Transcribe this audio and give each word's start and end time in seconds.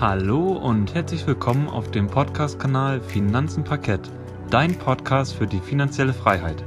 Hallo 0.00 0.52
und 0.52 0.94
herzlich 0.94 1.26
willkommen 1.26 1.68
auf 1.68 1.90
dem 1.90 2.06
Podcast-Kanal 2.06 3.00
Finanzen 3.00 3.64
Parkett, 3.64 4.08
dein 4.48 4.78
Podcast 4.78 5.34
für 5.34 5.48
die 5.48 5.58
finanzielle 5.58 6.14
Freiheit. 6.14 6.64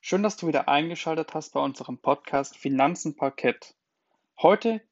Schön, 0.00 0.24
dass 0.24 0.36
du 0.36 0.48
wieder 0.48 0.68
eingeschaltet 0.68 1.32
hast 1.32 1.52
bei 1.52 1.60
unserem 1.60 1.98
Podcast 1.98 2.56
Finanzen 2.56 3.14
Parkett. 3.14 3.76
Heute 4.42 4.82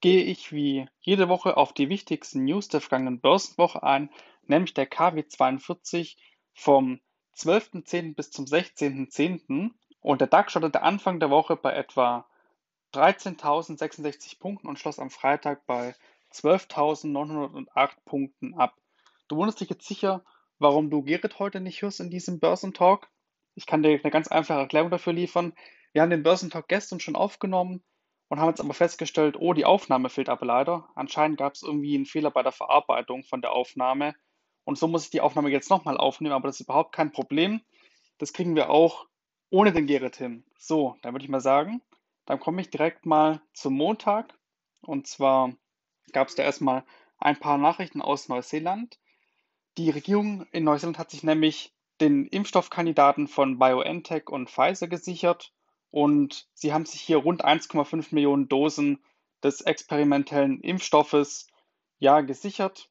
gehe 0.00 0.24
ich 0.24 0.50
wie 0.50 0.88
jede 1.00 1.28
Woche 1.28 1.58
auf 1.58 1.74
die 1.74 1.90
wichtigsten 1.90 2.44
News 2.44 2.68
der 2.68 2.80
vergangenen 2.80 3.20
Börsenwoche 3.20 3.82
ein, 3.82 4.08
nämlich 4.46 4.72
der 4.72 4.90
KW42 4.90 6.16
vom 6.54 6.98
12.10. 7.36 8.14
bis 8.14 8.30
zum 8.30 8.44
16.10. 8.44 9.70
und 10.00 10.20
der 10.20 10.28
DAX 10.28 10.52
startete 10.52 10.82
Anfang 10.82 11.20
der 11.20 11.30
Woche 11.30 11.56
bei 11.56 11.72
etwa 11.72 12.26
13.066 12.94 14.38
Punkten 14.38 14.68
und 14.68 14.78
schloss 14.78 14.98
am 14.98 15.10
Freitag 15.10 15.66
bei 15.66 15.94
12.908 16.32 17.90
Punkten 18.04 18.54
ab. 18.54 18.74
Du 19.28 19.36
wunderst 19.36 19.60
dich 19.60 19.70
jetzt 19.70 19.86
sicher, 19.86 20.24
warum 20.58 20.90
du 20.90 21.02
Gerrit 21.02 21.38
heute 21.38 21.60
nicht 21.60 21.82
hörst 21.82 22.00
in 22.00 22.10
diesem 22.10 22.38
Börsentalk? 22.38 23.08
Ich 23.54 23.66
kann 23.66 23.82
dir 23.82 23.90
eine 23.90 24.10
ganz 24.10 24.28
einfache 24.28 24.60
Erklärung 24.60 24.90
dafür 24.90 25.12
liefern. 25.12 25.52
Wir 25.92 26.02
haben 26.02 26.10
den 26.10 26.22
Börsentalk 26.22 26.68
gestern 26.68 27.00
schon 27.00 27.16
aufgenommen 27.16 27.82
und 28.28 28.40
haben 28.40 28.48
jetzt 28.48 28.60
aber 28.60 28.74
festgestellt, 28.74 29.36
oh, 29.38 29.52
die 29.52 29.64
Aufnahme 29.64 30.08
fehlt 30.08 30.28
aber 30.28 30.46
leider. 30.46 30.88
Anscheinend 30.94 31.38
gab 31.38 31.54
es 31.54 31.62
irgendwie 31.62 31.94
einen 31.94 32.06
Fehler 32.06 32.30
bei 32.30 32.42
der 32.42 32.52
Verarbeitung 32.52 33.24
von 33.24 33.42
der 33.42 33.52
Aufnahme 33.52 34.14
und 34.64 34.78
so 34.78 34.86
muss 34.86 35.04
ich 35.04 35.10
die 35.10 35.20
Aufnahme 35.20 35.50
jetzt 35.50 35.70
nochmal 35.70 35.96
aufnehmen, 35.96 36.34
aber 36.34 36.48
das 36.48 36.60
ist 36.60 36.66
überhaupt 36.66 36.94
kein 36.94 37.12
Problem. 37.12 37.60
Das 38.18 38.32
kriegen 38.32 38.54
wir 38.54 38.70
auch 38.70 39.06
ohne 39.50 39.72
den 39.72 39.86
Gerrit 39.86 40.16
hin. 40.16 40.44
So, 40.58 40.96
dann 41.02 41.14
würde 41.14 41.24
ich 41.24 41.30
mal 41.30 41.40
sagen, 41.40 41.82
dann 42.26 42.40
komme 42.40 42.60
ich 42.60 42.70
direkt 42.70 43.04
mal 43.06 43.42
zum 43.52 43.74
Montag. 43.74 44.32
Und 44.80 45.06
zwar 45.06 45.52
gab 46.12 46.28
es 46.28 46.34
da 46.34 46.42
erstmal 46.42 46.84
ein 47.18 47.38
paar 47.38 47.58
Nachrichten 47.58 48.00
aus 48.02 48.28
Neuseeland. 48.28 48.98
Die 49.78 49.90
Regierung 49.90 50.46
in 50.52 50.64
Neuseeland 50.64 50.98
hat 50.98 51.10
sich 51.10 51.22
nämlich 51.22 51.74
den 52.00 52.26
Impfstoffkandidaten 52.26 53.28
von 53.28 53.58
BioNTech 53.58 54.28
und 54.28 54.50
Pfizer 54.50 54.88
gesichert 54.88 55.52
und 55.90 56.48
sie 56.54 56.72
haben 56.72 56.86
sich 56.86 57.00
hier 57.00 57.18
rund 57.18 57.44
1,5 57.44 58.14
Millionen 58.14 58.48
Dosen 58.48 59.04
des 59.42 59.60
experimentellen 59.60 60.60
Impfstoffes 60.60 61.48
ja 61.98 62.20
gesichert 62.20 62.90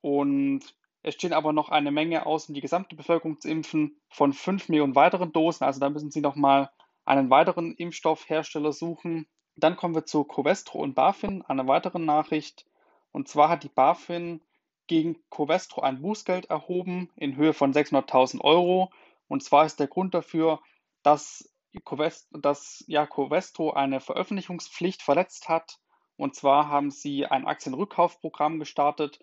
und 0.00 0.74
es 1.02 1.14
stehen 1.14 1.32
aber 1.32 1.52
noch 1.52 1.70
eine 1.70 1.90
Menge 1.90 2.26
aus, 2.26 2.48
um 2.48 2.54
die 2.54 2.60
gesamte 2.60 2.94
Bevölkerung 2.94 3.40
zu 3.40 3.48
impfen, 3.48 3.96
von 4.08 4.32
5 4.32 4.68
Millionen 4.68 4.94
weiteren 4.94 5.32
Dosen. 5.32 5.64
Also 5.64 5.80
da 5.80 5.88
müssen 5.88 6.10
Sie 6.10 6.20
nochmal 6.20 6.70
einen 7.04 7.30
weiteren 7.30 7.74
Impfstoffhersteller 7.74 8.72
suchen. 8.72 9.26
Dann 9.56 9.76
kommen 9.76 9.94
wir 9.94 10.04
zu 10.04 10.24
Covestro 10.24 10.78
und 10.78 10.94
BaFin, 10.94 11.42
eine 11.42 11.66
weitere 11.66 11.98
Nachricht. 11.98 12.66
Und 13.12 13.28
zwar 13.28 13.48
hat 13.48 13.62
die 13.62 13.68
BaFin 13.68 14.42
gegen 14.86 15.16
Covestro 15.30 15.80
ein 15.80 16.02
Bußgeld 16.02 16.46
erhoben 16.46 17.10
in 17.16 17.36
Höhe 17.36 17.54
von 17.54 17.72
600.000 17.72 18.40
Euro. 18.42 18.90
Und 19.28 19.42
zwar 19.42 19.64
ist 19.64 19.80
der 19.80 19.86
Grund 19.86 20.14
dafür, 20.14 20.60
dass, 21.02 21.50
Covestro, 21.84 22.38
dass 22.38 22.84
ja, 22.88 23.06
Covestro 23.06 23.72
eine 23.72 24.00
Veröffentlichungspflicht 24.00 25.00
verletzt 25.00 25.48
hat. 25.48 25.78
Und 26.16 26.34
zwar 26.34 26.68
haben 26.68 26.90
sie 26.90 27.24
ein 27.24 27.46
Aktienrückkaufprogramm 27.46 28.58
gestartet 28.58 29.18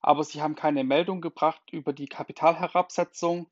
aber 0.00 0.24
sie 0.24 0.42
haben 0.42 0.54
keine 0.54 0.84
Meldung 0.84 1.20
gebracht 1.20 1.62
über 1.70 1.92
die 1.92 2.06
Kapitalherabsetzung 2.06 3.48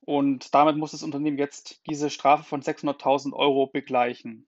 und 0.00 0.54
damit 0.54 0.76
muss 0.76 0.92
das 0.92 1.02
Unternehmen 1.02 1.38
jetzt 1.38 1.82
diese 1.86 2.10
Strafe 2.10 2.44
von 2.44 2.62
600.000 2.62 3.32
Euro 3.34 3.66
begleichen. 3.66 4.46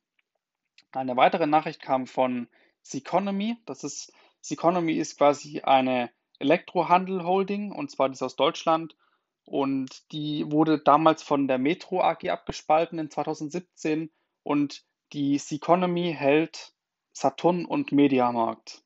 Eine 0.92 1.16
weitere 1.16 1.46
Nachricht 1.46 1.82
kam 1.82 2.06
von 2.06 2.48
Seconomy. 2.82 3.56
Das 3.66 3.84
ist, 3.84 4.12
Seconomy 4.40 4.94
ist 4.94 5.18
quasi 5.18 5.60
eine 5.60 6.10
Elektrohandel-Holding 6.38 7.72
und 7.72 7.90
zwar 7.90 8.08
die 8.08 8.14
ist 8.14 8.22
aus 8.22 8.36
Deutschland 8.36 8.96
und 9.44 10.10
die 10.12 10.50
wurde 10.50 10.78
damals 10.78 11.22
von 11.22 11.46
der 11.48 11.58
Metro 11.58 12.00
AG 12.00 12.28
abgespalten 12.30 12.98
in 12.98 13.10
2017 13.10 14.10
und 14.42 14.84
die 15.12 15.38
Seconomy 15.38 16.14
hält 16.16 16.72
Saturn 17.12 17.66
und 17.66 17.92
Mediamarkt. 17.92 18.82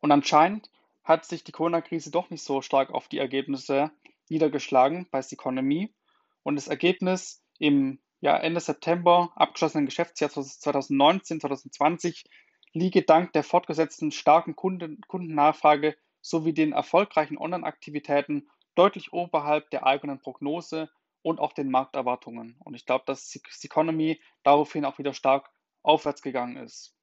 Und 0.00 0.10
anscheinend 0.10 0.71
hat 1.04 1.24
sich 1.24 1.44
die 1.44 1.52
Corona-Krise 1.52 2.10
doch 2.10 2.30
nicht 2.30 2.42
so 2.42 2.62
stark 2.62 2.90
auf 2.90 3.08
die 3.08 3.18
Ergebnisse 3.18 3.90
niedergeschlagen 4.28 5.08
bei 5.10 5.20
Economy. 5.20 5.94
Und 6.42 6.56
das 6.56 6.68
Ergebnis 6.68 7.42
im 7.58 8.00
ja, 8.20 8.36
Ende 8.36 8.60
September 8.60 9.32
abgeschlossenen 9.34 9.86
Geschäftsjahr 9.86 10.30
2019, 10.30 11.40
2020 11.40 12.24
liege 12.72 13.02
dank 13.02 13.32
der 13.32 13.42
fortgesetzten 13.42 14.12
starken 14.12 14.56
Kunden, 14.56 15.00
Kundennachfrage 15.08 15.96
sowie 16.20 16.54
den 16.54 16.72
erfolgreichen 16.72 17.36
Online-Aktivitäten 17.36 18.48
deutlich 18.74 19.12
oberhalb 19.12 19.70
der 19.70 19.84
eigenen 19.84 20.20
Prognose 20.20 20.88
und 21.22 21.40
auch 21.40 21.52
den 21.52 21.70
Markterwartungen. 21.70 22.56
Und 22.60 22.74
ich 22.74 22.86
glaube, 22.86 23.04
dass 23.06 23.38
Economy 23.62 24.20
daraufhin 24.42 24.84
auch 24.84 24.98
wieder 24.98 25.14
stark 25.14 25.50
aufwärts 25.82 26.22
gegangen 26.22 26.56
ist. 26.56 26.94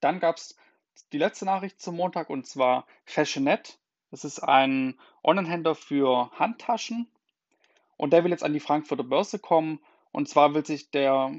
Dann 0.00 0.20
gab 0.20 0.36
es 0.36 0.56
die 1.12 1.18
letzte 1.18 1.44
Nachricht 1.44 1.80
zum 1.80 1.96
Montag 1.96 2.30
und 2.30 2.46
zwar 2.46 2.86
Fashionet. 3.04 3.78
Das 4.10 4.24
ist 4.24 4.40
ein 4.40 4.98
Online-Händler 5.22 5.74
für 5.74 6.30
Handtaschen 6.38 7.08
und 7.96 8.12
der 8.12 8.24
will 8.24 8.30
jetzt 8.30 8.44
an 8.44 8.52
die 8.52 8.60
Frankfurter 8.60 9.04
Börse 9.04 9.38
kommen 9.38 9.80
und 10.12 10.28
zwar 10.28 10.54
will 10.54 10.64
sich 10.64 10.90
der 10.90 11.32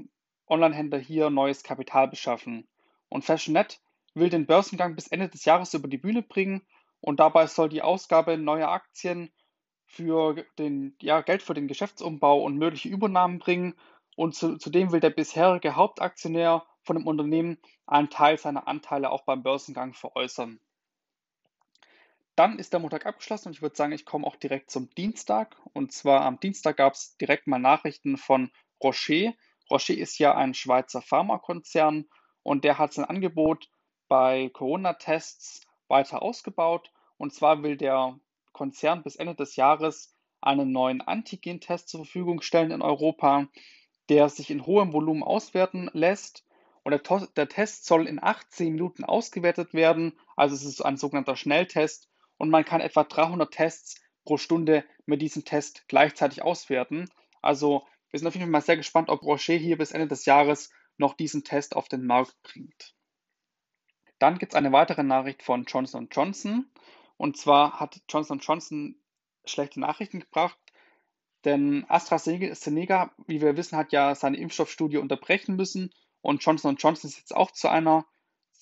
Online-Händler 0.47 0.99
hier 0.99 1.29
neues 1.29 1.63
Kapital 1.63 2.07
beschaffen. 2.07 2.67
Und 3.09 3.23
Fashionet 3.23 3.79
will 4.13 4.29
den 4.29 4.45
Börsengang 4.45 4.95
bis 4.95 5.07
Ende 5.07 5.29
des 5.29 5.45
Jahres 5.45 5.73
über 5.73 5.87
die 5.87 5.97
Bühne 5.97 6.21
bringen 6.21 6.61
und 7.01 7.19
dabei 7.19 7.47
soll 7.47 7.69
die 7.69 7.81
Ausgabe 7.81 8.37
neuer 8.37 8.69
Aktien 8.69 9.31
für 9.85 10.45
den, 10.57 10.95
ja, 11.01 11.21
Geld 11.21 11.41
für 11.41 11.53
den 11.53 11.67
Geschäftsumbau 11.67 12.41
und 12.41 12.57
mögliche 12.57 12.89
Übernahmen 12.89 13.39
bringen. 13.39 13.75
Und 14.15 14.35
zu, 14.35 14.57
zudem 14.57 14.91
will 14.91 14.99
der 14.99 15.09
bisherige 15.11 15.75
Hauptaktionär 15.75 16.65
von 16.85 16.95
dem 16.95 17.07
Unternehmen 17.07 17.57
einen 17.87 18.09
Teil 18.09 18.37
seiner 18.37 18.67
Anteile 18.67 19.09
auch 19.09 19.23
beim 19.23 19.43
Börsengang 19.43 19.93
veräußern. 19.93 20.59
Dann 22.35 22.59
ist 22.59 22.73
der 22.73 22.79
Montag 22.79 23.05
abgeschlossen 23.05 23.49
und 23.49 23.53
ich 23.53 23.61
würde 23.61 23.75
sagen, 23.75 23.93
ich 23.93 24.05
komme 24.05 24.27
auch 24.27 24.35
direkt 24.35 24.69
zum 24.69 24.89
Dienstag. 24.95 25.55
Und 25.73 25.93
zwar 25.93 26.21
am 26.21 26.39
Dienstag 26.39 26.77
gab 26.77 26.93
es 26.93 27.17
direkt 27.17 27.47
mal 27.47 27.59
Nachrichten 27.59 28.17
von 28.17 28.51
Rocher. 28.83 29.33
Rocher 29.71 29.95
ist 29.95 30.19
ja 30.19 30.35
ein 30.35 30.53
Schweizer 30.53 31.01
Pharmakonzern 31.01 32.05
und 32.43 32.63
der 32.63 32.77
hat 32.77 32.93
sein 32.93 33.05
Angebot 33.05 33.69
bei 34.07 34.49
Corona-Tests 34.49 35.61
weiter 35.87 36.21
ausgebaut. 36.21 36.91
Und 37.17 37.33
zwar 37.33 37.63
will 37.63 37.77
der 37.77 38.19
Konzern 38.51 39.01
bis 39.01 39.15
Ende 39.15 39.33
des 39.33 39.55
Jahres 39.55 40.13
einen 40.41 40.71
neuen 40.71 41.01
Antigen-Test 41.01 41.87
zur 41.87 42.03
Verfügung 42.03 42.41
stellen 42.41 42.71
in 42.71 42.81
Europa, 42.81 43.47
der 44.09 44.29
sich 44.29 44.51
in 44.51 44.65
hohem 44.65 44.93
Volumen 44.93 45.23
auswerten 45.23 45.89
lässt 45.93 46.45
und 46.85 46.91
der, 46.91 47.27
der, 47.35 47.49
Test 47.49 47.85
soll 47.87 48.07
in 48.07 48.21
18 48.21 48.71
Minuten 48.71 49.03
ausgewertet 49.03 49.73
werden. 49.73 50.13
Also 50.35 50.53
es 50.53 50.63
ist 50.63 50.81
ein 50.81 50.97
sogenannter 50.97 51.35
Schnelltest 51.35 52.07
und 52.37 52.51
man 52.51 52.63
kann 52.63 52.79
etwa 52.79 53.03
300 53.03 53.51
Tests 53.51 54.01
pro 54.23 54.37
Stunde 54.37 54.85
mit 55.07 55.19
diesem 55.19 55.43
Test 55.43 55.85
gleichzeitig 55.87 56.43
auswerten. 56.43 57.09
Also 57.41 57.87
wir 58.11 58.19
sind 58.19 58.27
auf 58.27 58.35
jeden 58.35 58.45
Fall 58.45 58.51
mal 58.51 58.61
sehr 58.61 58.77
gespannt, 58.77 59.09
ob 59.09 59.23
Rocher 59.23 59.55
hier 59.55 59.79
bis 59.79 59.93
Ende 59.93 60.07
des 60.07 60.25
Jahres 60.25 60.71
noch 60.97 61.15
diesen 61.15 61.43
Test 61.43 61.75
auf 61.75 61.87
den 61.87 62.05
Markt 62.05 62.39
bringt. 62.43 62.93
Dann 64.19 64.37
gibt 64.37 64.53
es 64.53 64.55
eine 64.55 64.71
weitere 64.71 65.01
Nachricht 65.01 65.41
von 65.41 65.63
Johnson 65.63 66.07
Johnson. 66.11 66.69
Und 67.17 67.35
zwar 67.35 67.79
hat 67.79 67.99
Johnson 68.07 68.37
Johnson 68.37 69.01
schlechte 69.43 69.79
Nachrichten 69.79 70.19
gebracht, 70.19 70.59
denn 71.45 71.85
AstraZeneca, 71.87 73.11
wie 73.25 73.41
wir 73.41 73.57
wissen, 73.57 73.75
hat 73.75 73.91
ja 73.91 74.13
seine 74.13 74.37
Impfstoffstudie 74.37 74.97
unterbrechen 74.97 75.55
müssen 75.55 75.91
und 76.25 76.43
Johnson 76.43 76.75
Johnson 76.77 77.07
ist 77.07 77.19
jetzt 77.19 77.35
auch 77.35 77.51
zu 77.51 77.69
einer, 77.69 78.03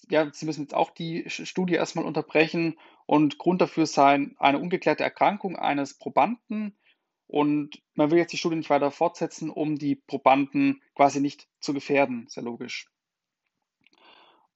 ja, 0.10 0.30
sie 0.34 0.46
müssen 0.46 0.64
jetzt 0.64 0.74
auch 0.74 0.92
die 0.92 1.24
Studie 1.30 1.76
erstmal 1.76 2.04
unterbrechen 2.04 2.78
und 3.06 3.38
Grund 3.38 3.62
dafür 3.62 3.86
sein 3.86 4.36
eine 4.38 4.60
ungeklärte 4.60 5.06
Erkrankung 5.06 5.56
eines 5.56 5.98
Probanden. 5.98 6.78
Und 7.26 7.82
man 7.94 8.12
will 8.12 8.18
jetzt 8.18 8.34
die 8.34 8.38
Studie 8.38 8.58
nicht 8.58 8.70
weiter 8.70 8.92
fortsetzen, 8.92 9.50
um 9.50 9.78
die 9.78 9.96
Probanden 9.96 10.82
quasi 10.94 11.22
nicht 11.22 11.48
zu 11.62 11.74
gefährden, 11.74 12.28
sehr 12.28 12.44
logisch. 12.44 12.90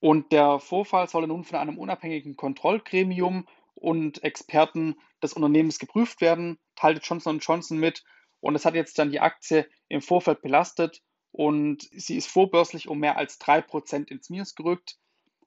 Und 0.02 0.34
der 0.34 0.60
Vorfall 0.60 1.08
soll 1.08 1.28
nun 1.28 1.46
von 1.46 1.60
einem 1.60 1.78
unabhängigen 1.80 2.36
Kontrollgremium 2.36 3.48
und 3.74 4.22
Experten 4.22 4.98
des 5.24 5.32
Unternehmens 5.32 5.80
geprüft 5.80 6.20
werden, 6.20 6.60
teilte 6.76 7.00
Johnson 7.02 7.40
Johnson 7.40 7.80
mit. 7.80 8.04
Und 8.42 8.56
es 8.56 8.66
hat 8.66 8.76
jetzt 8.76 9.00
dann 9.00 9.12
die 9.12 9.22
Aktie 9.22 9.66
im 9.88 10.02
Vorfeld 10.02 10.42
belastet 10.42 11.02
und 11.32 11.88
sie 11.92 12.18
ist 12.18 12.28
vorbörslich 12.28 12.88
um 12.88 13.00
mehr 13.00 13.18
als 13.18 13.40
3% 13.40 14.10
ins 14.10 14.30
Minus 14.30 14.56
gerückt. 14.56 14.98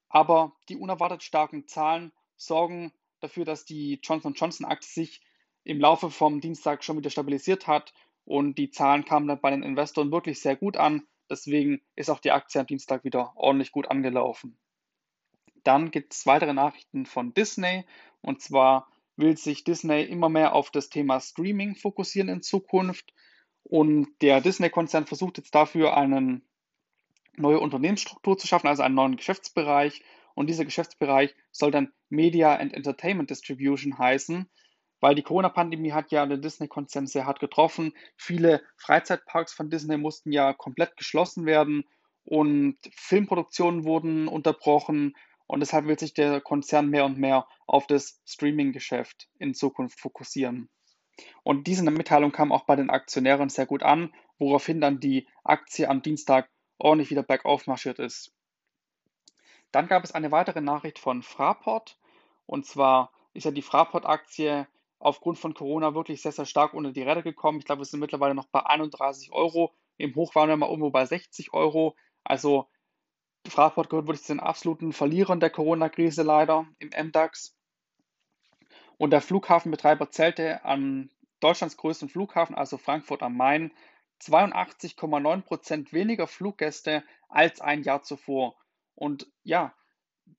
Aber 0.09 0.57
die 0.69 0.77
unerwartet 0.77 1.23
starken 1.23 1.67
Zahlen 1.67 2.13
sorgen 2.37 2.93
dafür, 3.21 3.45
dass 3.45 3.65
die 3.65 4.01
Johnson 4.03 4.35
Johnson-Aktie 4.35 4.89
sich 4.89 5.21
im 5.65 5.81
Laufe 5.81 6.11
vom 6.11 6.41
Dienstag 6.41 6.83
schon 6.83 6.97
wieder 6.97 7.11
stabilisiert 7.11 7.67
hat 7.67 7.93
und 8.25 8.57
die 8.59 8.71
Zahlen 8.71 9.05
kamen 9.05 9.29
dann 9.29 9.41
bei 9.41 9.51
den 9.51 9.63
Investoren 9.63 10.13
wirklich 10.13 10.41
sehr 10.41 10.57
gut 10.57 10.77
an. 10.77 11.07
Deswegen 11.29 11.81
ist 11.97 12.11
auch 12.11 12.19
die 12.19 12.33
Aktie 12.33 12.61
am 12.61 12.67
Dienstag 12.67 13.05
wieder 13.05 13.33
ordentlich 13.37 13.73
gut 13.73 13.89
angelaufen. 13.89 14.59
Dann 15.63 15.91
gibt 15.91 16.15
es 16.15 16.27
weitere 16.27 16.55
Nachrichten 16.55 17.07
von 17.07 17.35
Disney 17.35 17.85
und 18.21 18.41
zwar 18.41 18.89
will 19.17 19.37
sich 19.37 19.65
Disney 19.65 20.03
immer 20.03 20.29
mehr 20.29 20.55
auf 20.55 20.71
das 20.71 20.89
Thema 20.89 21.21
Streaming 21.21 21.77
fokussieren 21.77 22.31
in 22.31 22.43
Zukunft 22.43 23.13
und 23.71 24.09
der 24.21 24.41
Disney-Konzern 24.41 25.07
versucht 25.07 25.39
jetzt 25.39 25.55
dafür 25.55 25.97
eine 25.97 26.43
neue 27.37 27.61
Unternehmensstruktur 27.61 28.37
zu 28.37 28.47
schaffen, 28.47 28.67
also 28.67 28.83
einen 28.83 28.95
neuen 28.95 29.17
Geschäftsbereich 29.17 30.03
und 30.35 30.49
dieser 30.49 30.65
Geschäftsbereich 30.65 31.35
soll 31.51 31.71
dann 31.71 31.93
Media 32.09 32.57
and 32.57 32.75
Entertainment 32.75 33.31
Distribution 33.31 33.99
heißen 33.99 34.51
weil 35.01 35.15
die 35.15 35.23
Corona-Pandemie 35.23 35.93
hat 35.93 36.13
ja 36.13 36.25
den 36.27 36.43
Disney-Konzern 36.43 37.07
sehr 37.07 37.27
hart 37.27 37.41
getroffen. 37.41 37.95
Viele 38.17 38.63
Freizeitparks 38.77 39.53
von 39.53 39.71
Disney 39.71 39.97
mussten 39.97 40.31
ja 40.31 40.53
komplett 40.53 40.97
geschlossen 40.97 41.47
werden 41.47 41.85
und 42.25 42.77
Filmproduktionen 42.95 43.85
wurden 43.85 44.29
unterbrochen 44.29 45.17
und 45.47 45.61
deshalb 45.61 45.87
will 45.87 45.99
sich 45.99 46.15
der 46.15 46.41
Konzern 46.41 46.91
mehr 46.91 47.07
und 47.07 47.19
mehr 47.19 47.49
auf 47.67 47.87
das 47.87 48.21
Streaming-Geschäft 48.27 49.29
in 49.39 49.55
Zukunft 49.55 49.99
fokussieren. 49.99 50.69
Und 51.43 51.67
diese 51.67 51.83
Mitteilung 51.91 52.33
kam 52.33 52.53
auch 52.53 52.65
bei 52.65 52.77
den 52.77 52.91
Aktionären 52.91 53.49
sehr 53.49 53.67
gut 53.67 53.83
an, 53.83 54.13
woraufhin 54.39 54.81
dann 54.81 55.01
die 55.01 55.27
Aktie 55.45 55.89
am 55.89 56.03
Dienstag 56.03 56.51
ordentlich 56.79 57.11
wieder 57.11 57.23
bergauf 57.23 57.67
marschiert 57.67 57.99
ist. 57.99 58.33
Dann 59.73 59.87
gab 59.87 60.03
es 60.05 60.13
eine 60.13 60.33
weitere 60.33 60.61
Nachricht 60.61 60.99
von 60.99 61.23
Fraport. 61.23 61.99
Und 62.47 62.67
zwar 62.67 63.13
ist 63.33 63.45
ja 63.45 63.51
die 63.51 63.63
Fraport-Aktie 63.63 64.67
aufgrund 64.99 65.39
von 65.39 65.55
Corona 65.55 65.95
wirklich 65.95 66.21
sehr, 66.23 66.33
sehr 66.33 66.47
stark 66.47 66.75
unter 66.75 66.93
die 66.93 67.03
Räder 67.03 67.23
gekommen. 67.23 67.59
Ich 67.59 67.65
glaube, 67.65 67.81
wir 67.81 67.87
sind 67.87 68.01
mittlerweile 68.01 68.35
noch 68.35 68.47
bei 68.47 68.65
31 68.65 69.33
Euro. 69.33 69.75
Im 69.97 70.15
Hoch 70.15 70.35
waren 70.35 70.49
wir 70.49 70.57
mal 70.57 70.69
irgendwo 70.69 70.91
bei 70.91 71.07
60 71.07 71.53
Euro. 71.53 71.97
Also 72.25 72.69
Fraport 73.47 73.89
gehört 73.89 74.07
wirklich 74.07 74.25
zu 74.27 74.35
den 74.35 74.41
absoluten 74.41 74.93
Verlierern 74.93 75.41
der 75.41 75.51
Corona-Krise 75.51 76.23
leider 76.23 76.67
im 76.79 76.91
MDAX. 76.91 77.57
Und 79.01 79.13
der 79.13 79.23
Flughafenbetreiber 79.23 80.11
zählte 80.11 80.63
an 80.63 81.09
Deutschlands 81.41 81.79
größten 81.79 82.11
Flughafen, 82.11 82.55
also 82.55 82.77
Frankfurt 82.77 83.23
am 83.23 83.35
Main, 83.35 83.73
82,9 84.21 85.41
Prozent 85.41 85.95
weniger 85.95 86.27
Fluggäste 86.27 87.03
als 87.27 87.63
ein 87.63 87.83
Jahr 87.83 88.03
zuvor. 88.03 88.57
Und 88.95 89.27
ja, 89.43 89.75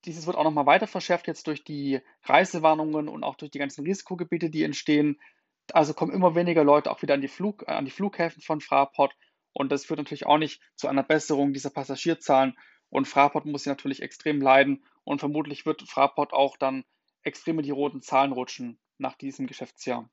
dieses 0.06 0.28
wird 0.28 0.38
auch 0.38 0.44
nochmal 0.44 0.68
weiter 0.68 0.86
verschärft 0.86 1.26
jetzt 1.26 1.48
durch 1.48 1.64
die 1.64 2.02
Reisewarnungen 2.26 3.08
und 3.08 3.24
auch 3.24 3.34
durch 3.34 3.50
die 3.50 3.58
ganzen 3.58 3.84
Risikogebiete, 3.84 4.52
die 4.52 4.62
entstehen. 4.62 5.20
Also 5.74 5.96
kommen 5.96 6.14
immer 6.14 6.36
weniger 6.36 6.64
Leute 6.64 6.92
auch 6.92 7.02
wieder 7.02 7.16
an 7.16 7.22
die, 7.22 7.30
Flug, 7.30 7.68
an 7.68 7.86
die 7.86 7.92
Flughäfen 7.92 8.44
von 8.44 8.62
Fraport 8.62 9.16
und 9.54 9.72
das 9.72 9.86
führt 9.86 9.98
natürlich 9.98 10.28
auch 10.28 10.38
nicht 10.38 10.62
zu 10.76 10.88
einer 10.88 11.02
Besserung 11.02 11.52
dieser 11.52 11.72
Passagierzahlen 11.72 12.56
und 12.90 13.08
Fraport 13.08 13.48
muss 13.48 13.64
hier 13.64 13.72
natürlich 13.72 14.04
extrem 14.04 14.40
leiden 14.40 14.86
und 15.04 15.18
vermutlich 15.18 15.66
wird 15.66 15.82
Fraport 15.82 16.32
auch 16.32 16.58
dann 16.58 16.84
extrem 17.24 17.60
in 17.60 17.64
die 17.64 17.72
roten 17.72 18.02
Zahlen 18.02 18.32
rutschen 18.32 18.80
nach 18.98 19.16
diesem 19.16 19.48
Geschäftsjahr. 19.48 20.10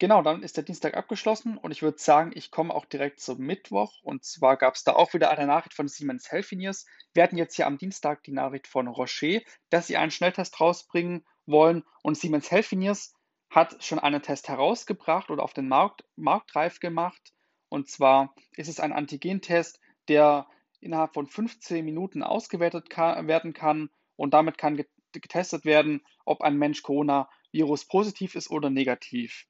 Genau, 0.00 0.22
dann 0.22 0.42
ist 0.42 0.56
der 0.56 0.64
Dienstag 0.64 0.96
abgeschlossen 0.96 1.58
und 1.58 1.72
ich 1.72 1.82
würde 1.82 1.98
sagen, 1.98 2.30
ich 2.34 2.50
komme 2.50 2.74
auch 2.74 2.86
direkt 2.86 3.20
zum 3.20 3.38
Mittwoch. 3.38 3.92
Und 4.02 4.24
zwar 4.24 4.56
gab 4.56 4.74
es 4.74 4.82
da 4.82 4.94
auch 4.94 5.12
wieder 5.12 5.30
eine 5.30 5.46
Nachricht 5.46 5.74
von 5.74 5.88
Siemens 5.88 6.32
Healthineers. 6.32 6.86
Wir 7.12 7.22
hatten 7.22 7.36
jetzt 7.36 7.54
hier 7.54 7.66
am 7.66 7.76
Dienstag 7.76 8.22
die 8.22 8.32
Nachricht 8.32 8.66
von 8.66 8.88
Rocher, 8.88 9.40
dass 9.68 9.88
sie 9.88 9.98
einen 9.98 10.10
Schnelltest 10.10 10.58
rausbringen 10.58 11.26
wollen. 11.44 11.84
Und 12.02 12.16
Siemens 12.16 12.50
Healthineers 12.50 13.12
hat 13.50 13.84
schon 13.84 13.98
einen 13.98 14.22
Test 14.22 14.48
herausgebracht 14.48 15.28
oder 15.28 15.42
auf 15.42 15.52
den 15.52 15.68
Markt, 15.68 16.04
marktreif 16.16 16.80
gemacht. 16.80 17.34
Und 17.68 17.90
zwar 17.90 18.34
ist 18.52 18.68
es 18.68 18.80
ein 18.80 18.94
Antigentest, 18.94 19.80
der 20.08 20.46
innerhalb 20.80 21.12
von 21.12 21.26
15 21.26 21.84
Minuten 21.84 22.22
ausgewertet 22.22 22.88
kann, 22.88 23.28
werden 23.28 23.52
kann. 23.52 23.90
Und 24.16 24.32
damit 24.32 24.56
kann 24.56 24.82
getestet 25.12 25.64
werden, 25.64 26.02
ob 26.24 26.42
ein 26.42 26.56
Mensch 26.56 26.82
Corona-Virus 26.82 27.86
positiv 27.86 28.36
ist 28.36 28.50
oder 28.50 28.70
negativ. 28.70 29.46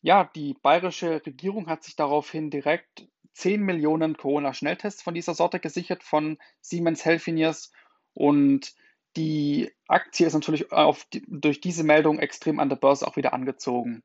Ja, 0.00 0.24
die 0.34 0.54
bayerische 0.54 1.24
Regierung 1.24 1.68
hat 1.68 1.84
sich 1.84 1.96
daraufhin 1.96 2.50
direkt 2.50 3.08
10 3.34 3.62
Millionen 3.62 4.16
Corona-Schnelltests 4.16 5.02
von 5.02 5.14
dieser 5.14 5.34
Sorte 5.34 5.60
gesichert 5.60 6.02
von 6.02 6.38
Siemens 6.60 7.04
Healthineers 7.04 7.72
und 8.14 8.74
die 9.16 9.72
Aktie 9.86 10.26
ist 10.26 10.34
natürlich 10.34 10.66
die, 11.12 11.22
durch 11.26 11.60
diese 11.60 11.84
Meldung 11.84 12.18
extrem 12.18 12.60
an 12.60 12.68
der 12.68 12.76
Börse 12.76 13.06
auch 13.06 13.16
wieder 13.16 13.32
angezogen. 13.32 14.02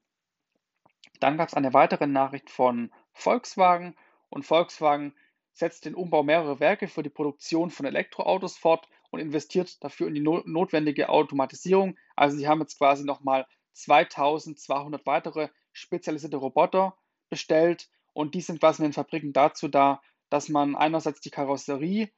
Dann 1.19 1.38
gab 1.38 1.49
es 1.49 1.53
eine 1.53 1.73
weitere 1.73 2.07
Nachricht 2.07 2.49
von 2.49 2.91
Volkswagen 3.13 3.95
und 4.29 4.45
Volkswagen 4.45 5.13
setzt 5.53 5.85
den 5.85 5.95
Umbau 5.95 6.23
mehrerer 6.23 6.59
Werke 6.59 6.88
für 6.88 7.03
die 7.03 7.09
Produktion 7.09 7.69
von 7.69 7.85
Elektroautos 7.85 8.57
fort 8.57 8.88
und 9.13 9.19
investiert 9.19 9.83
dafür 9.83 10.07
in 10.07 10.15
die 10.15 10.21
no 10.21 10.42
notwendige 10.45 11.10
Automatisierung. 11.10 11.95
Also 12.15 12.36
sie 12.36 12.48
haben 12.48 12.62
jetzt 12.62 12.80
quasi 12.80 13.06
nochmal 13.06 13.45
2200 13.74 15.06
weitere 15.06 15.50
spezialisierte 15.71 16.38
Roboter 16.38 16.98
bestellt 17.30 17.89
und 18.13 18.33
die 18.33 18.42
sind 18.42 18.60
quasi 18.60 18.81
in 18.81 18.89
den 18.89 18.94
Fabriken 18.94 19.31
dazu 19.31 19.68
da, 19.68 20.01
dass 20.31 20.50
man 20.50 20.75
einerseits 20.75 21.21
die 21.21 21.30
Karosserie 21.30 22.10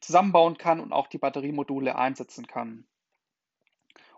zusammenbauen 0.00 0.58
kann 0.58 0.80
und 0.80 0.92
auch 0.92 1.06
die 1.06 1.18
Batteriemodule 1.18 1.94
einsetzen 1.94 2.48
kann. 2.48 2.88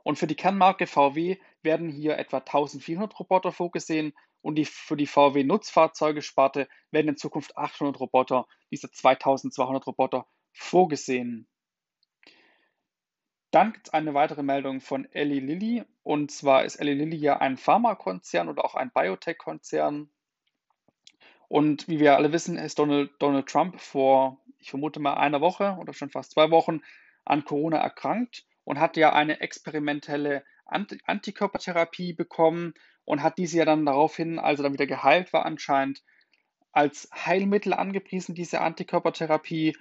Und 0.03 0.19
für 0.19 0.27
die 0.27 0.37
Kernmarke 0.37 0.87
VW 0.87 1.37
werden 1.63 1.91
hier 1.91 2.17
etwa 2.17 2.39
1400 2.39 3.21
Roboter 3.21 3.53
vorgesehen 3.53 4.15
und 4.41 4.55
die, 4.55 4.65
für 4.65 4.97
die 4.97 5.07
VW 5.07 5.45
Nutzfahrzeuge-Sparte 5.45 6.67
werden 6.93 7.09
in 7.09 7.19
Zukunft 7.19 7.59
800 7.59 8.01
Roboter, 8.01 8.47
diese 8.71 8.91
2200 8.91 9.87
Roboter 9.87 10.27
vorgesehen. 10.53 11.47
Dann 13.51 13.73
gibt 13.73 13.89
es 13.89 13.93
eine 13.93 14.15
weitere 14.15 14.43
Meldung 14.43 14.81
von 14.81 15.09
Eli 15.13 15.41
Lilly. 15.41 15.85
Und 16.03 16.31
zwar 16.31 16.65
ist 16.65 16.77
Eli 16.77 16.95
Lilly 16.95 17.17
ja 17.17 17.39
ein 17.39 17.57
Pharmakonzern 17.57 18.49
oder 18.49 18.65
auch 18.65 18.75
ein 18.75 18.91
Biotech-Konzern. 18.91 20.09
Und 21.49 21.89
wie 21.89 21.99
wir 21.99 22.17
alle 22.17 22.33
wissen, 22.33 22.57
ist 22.57 22.79
Donald, 22.79 23.11
Donald 23.19 23.49
Trump 23.49 23.81
vor, 23.81 24.41
ich 24.61 24.71
vermute 24.71 25.01
mal, 25.01 25.15
einer 25.15 25.41
Woche 25.41 25.77
oder 25.81 25.93
schon 25.93 26.11
fast 26.11 26.33
zwei 26.33 26.51
Wochen 26.51 26.81
an 27.25 27.45
Corona 27.45 27.79
erkrankt 27.79 28.45
und 28.65 28.79
hat 28.79 28.97
ja 28.97 29.13
eine 29.13 29.41
experimentelle 29.41 30.45
Antikörpertherapie 30.65 32.13
bekommen 32.13 32.75
und 33.05 33.23
hat 33.23 33.39
diese 33.39 33.59
ja 33.59 33.65
dann 33.65 33.85
daraufhin, 33.85 34.39
als 34.39 34.61
er 34.61 34.65
dann 34.65 34.73
wieder 34.73 34.87
geheilt 34.87 35.33
war 35.33 35.45
anscheinend, 35.45 36.05
als 36.71 37.09
Heilmittel 37.13 37.73
angepriesen, 37.73 38.37
diese 38.37 38.61
Antikörpertherapie. 38.61 39.77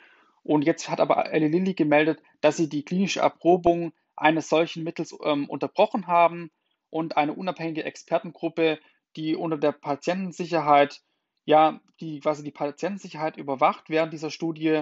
Und 0.49 0.65
jetzt 0.65 0.89
hat 0.89 0.99
aber 0.99 1.31
Eli 1.31 1.47
Lilly 1.47 1.75
gemeldet, 1.75 2.23
dass 2.41 2.57
sie 2.57 2.67
die 2.67 2.81
klinische 2.83 3.19
Erprobung 3.19 3.93
eines 4.15 4.49
solchen 4.49 4.83
Mittels 4.83 5.15
ähm, 5.23 5.47
unterbrochen 5.47 6.07
haben 6.07 6.49
und 6.89 7.17
eine 7.17 7.33
unabhängige 7.33 7.83
Expertengruppe, 7.83 8.79
die 9.15 9.35
unter 9.35 9.59
der 9.59 9.73
Patientensicherheit, 9.73 11.03
ja, 11.45 11.79
die 11.99 12.19
quasi 12.19 12.43
die 12.43 12.49
Patientensicherheit 12.49 13.37
überwacht 13.37 13.91
während 13.91 14.11
dieser 14.11 14.31
Studie, 14.31 14.81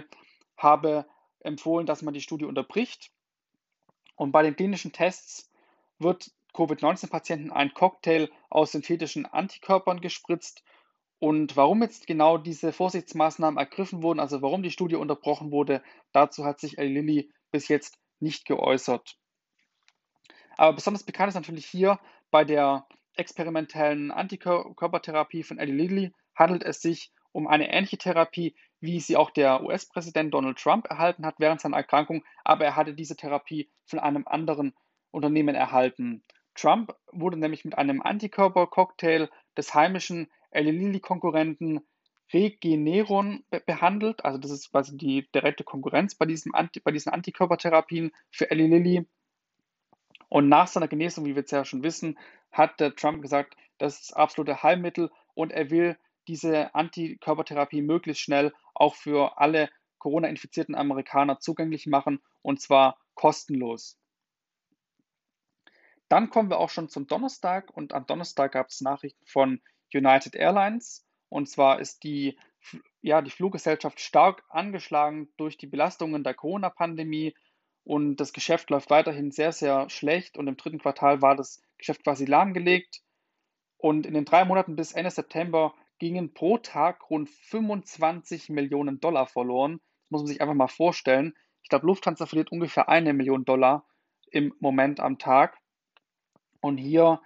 habe 0.56 1.06
empfohlen, 1.42 1.86
dass 1.86 2.02
man 2.02 2.14
die 2.14 2.22
Studie 2.22 2.46
unterbricht. 2.46 3.12
Und 4.16 4.32
bei 4.32 4.44
den 4.44 4.56
klinischen 4.56 4.94
Tests 4.94 5.52
wird 6.00 6.32
Covid-19-Patienten 6.54 7.52
ein 7.52 7.74
Cocktail 7.74 8.30
aus 8.50 8.72
synthetischen 8.72 9.26
Antikörpern 9.26 10.00
gespritzt 10.00 10.64
und 11.20 11.56
warum 11.56 11.82
jetzt 11.82 12.06
genau 12.06 12.38
diese 12.38 12.72
Vorsichtsmaßnahmen 12.72 13.58
ergriffen 13.58 14.04
wurden, 14.04 14.20
also 14.20 14.42
warum 14.42 14.62
die 14.62 14.72
Studie 14.72 14.96
unterbrochen 14.96 15.52
wurde, 15.52 15.82
dazu 16.12 16.46
hat 16.46 16.60
sich 16.60 16.78
Eli 16.78 17.02
Lilly 17.02 17.32
bis 17.52 17.68
jetzt 17.68 17.98
nicht 18.20 18.46
geäußert. 18.46 19.18
Aber 20.58 20.74
besonders 20.74 21.04
bekannt 21.04 21.30
ist 21.30 21.36
natürlich 21.36 21.66
hier 21.66 22.00
bei 22.30 22.44
der 22.44 22.88
experimentellen 23.16 24.12
Antikörpertherapie 24.12 25.44
von 25.44 25.58
Eli 25.58 25.72
Lilly 25.72 26.14
handelt 26.36 26.64
es 26.64 26.82
sich 26.82 27.12
um 27.32 27.48
eine 27.48 27.72
ähnliche 27.72 27.98
Therapie, 27.98 28.56
wie 28.80 29.00
sie 29.00 29.18
auch 29.18 29.32
der 29.32 29.64
US-Präsident 29.64 30.34
Donald 30.34 30.58
Trump 30.58 30.88
erhalten 30.90 31.26
hat 31.26 31.36
während 31.40 31.62
seiner 31.62 31.78
Erkrankung, 31.78 32.24
aber 32.44 32.66
er 32.66 32.76
hatte 32.76 32.94
diese 32.94 33.16
Therapie 33.16 33.70
von 33.86 34.00
einem 34.00 34.28
anderen 34.28 34.74
Unternehmen 35.12 35.56
erhalten. 35.56 36.24
Trump 36.54 36.96
wurde 37.12 37.38
nämlich 37.38 37.66
mit 37.66 37.78
einem 37.78 38.02
Antikörpercocktail 38.02 39.30
des 39.56 39.74
heimischen 39.74 40.30
Eli 40.51 40.72
Lilly-Konkurrenten 40.72 41.82
Regeneron 42.34 43.44
be 43.50 43.62
behandelt. 43.62 44.25
Also 44.25 44.38
das 44.38 44.51
ist 44.51 44.72
quasi 44.72 44.98
die 44.98 45.30
direkte 45.34 45.63
Konkurrenz 45.63 46.16
bei, 46.16 46.25
diesem 46.25 46.54
Anti 46.54 46.80
bei 46.80 46.92
diesen 46.92 47.13
Antikörpertherapien 47.13 48.12
für 48.32 48.51
Eli 48.51 48.68
Lilly. 48.68 49.08
Und 50.30 50.50
nach 50.50 50.68
seiner 50.68 50.89
Genesung, 50.89 51.25
wie 51.25 51.36
wir 51.36 51.42
jetzt 51.42 51.51
ja 51.51 51.63
schon 51.63 51.84
wissen, 51.84 52.20
hat 52.51 52.80
der 52.80 52.96
Trump 52.96 53.22
gesagt, 53.22 53.56
das 53.77 54.01
ist 54.01 54.13
absolute 54.13 54.62
Heilmittel 54.62 55.10
und 55.36 55.51
er 55.51 55.70
will 55.70 55.98
diese 56.27 56.75
Antikörpertherapie 56.75 57.82
möglichst 57.82 58.22
schnell 58.22 58.54
auch 58.74 58.96
für 58.96 59.38
alle 59.38 59.70
Corona-infizierten 60.00 60.75
Amerikaner 60.75 61.39
zugänglich 61.39 61.88
machen 61.88 62.20
und 62.42 62.62
zwar 62.62 63.00
kostenlos. 63.16 63.98
Dann 66.10 66.30
kommen 66.30 66.50
wir 66.50 66.60
auch 66.60 66.70
schon 66.70 66.89
zum 66.89 67.08
Donnerstag 67.08 67.70
und 67.75 67.94
am 67.94 68.06
Donnerstag 68.06 68.54
gab 68.54 68.68
es 68.68 68.82
Nachrichten 68.82 69.25
von 69.25 69.62
United 69.94 70.36
Airlines. 70.36 71.06
Und 71.29 71.50
zwar 71.50 71.79
ist 71.79 72.03
die, 72.03 72.38
ja, 73.01 73.22
die 73.22 73.32
Fluggesellschaft 73.32 74.00
stark 74.00 74.44
angeschlagen 74.50 75.29
durch 75.38 75.58
die 75.58 75.67
Belastungen 75.67 76.24
der 76.24 76.34
Corona-Pandemie 76.34 77.34
und 77.88 78.17
das 78.17 78.34
Geschäft 78.34 78.70
läuft 78.70 78.89
weiterhin 78.89 79.32
sehr, 79.32 79.53
sehr 79.53 79.89
schlecht 79.89 80.38
und 80.38 80.48
im 80.48 80.58
dritten 80.58 80.79
Quartal 80.79 81.22
war 81.22 81.38
das 81.38 81.62
Geschäft 81.77 82.03
quasi 82.03 82.25
lahmgelegt. 82.25 83.01
Und 83.77 84.06
in 84.06 84.13
den 84.13 84.25
drei 84.25 84.44
Monaten 84.44 84.75
bis 84.75 84.91
Ende 84.91 85.10
September 85.10 85.74
gingen 85.98 86.34
pro 86.34 86.58
Tag 86.58 87.10
rund 87.10 87.29
25 87.29 88.50
Millionen 88.50 89.00
Dollar 89.00 89.25
verloren. 89.25 89.77
Das 89.77 90.12
muss 90.12 90.22
man 90.24 90.27
sich 90.27 90.41
einfach 90.41 90.53
mal 90.53 90.67
vorstellen. 90.67 91.34
Ich 91.63 91.70
glaube, 91.70 91.86
Lufthansa 91.86 92.25
verliert 92.25 92.51
ungefähr 92.51 92.89
eine 92.89 93.13
Million 93.13 93.46
Dollar 93.46 93.88
im 94.32 94.53
Moment 94.60 95.00
am 95.00 95.17
Tag. 95.17 95.58
Und 96.60 96.77
hier 96.77 97.22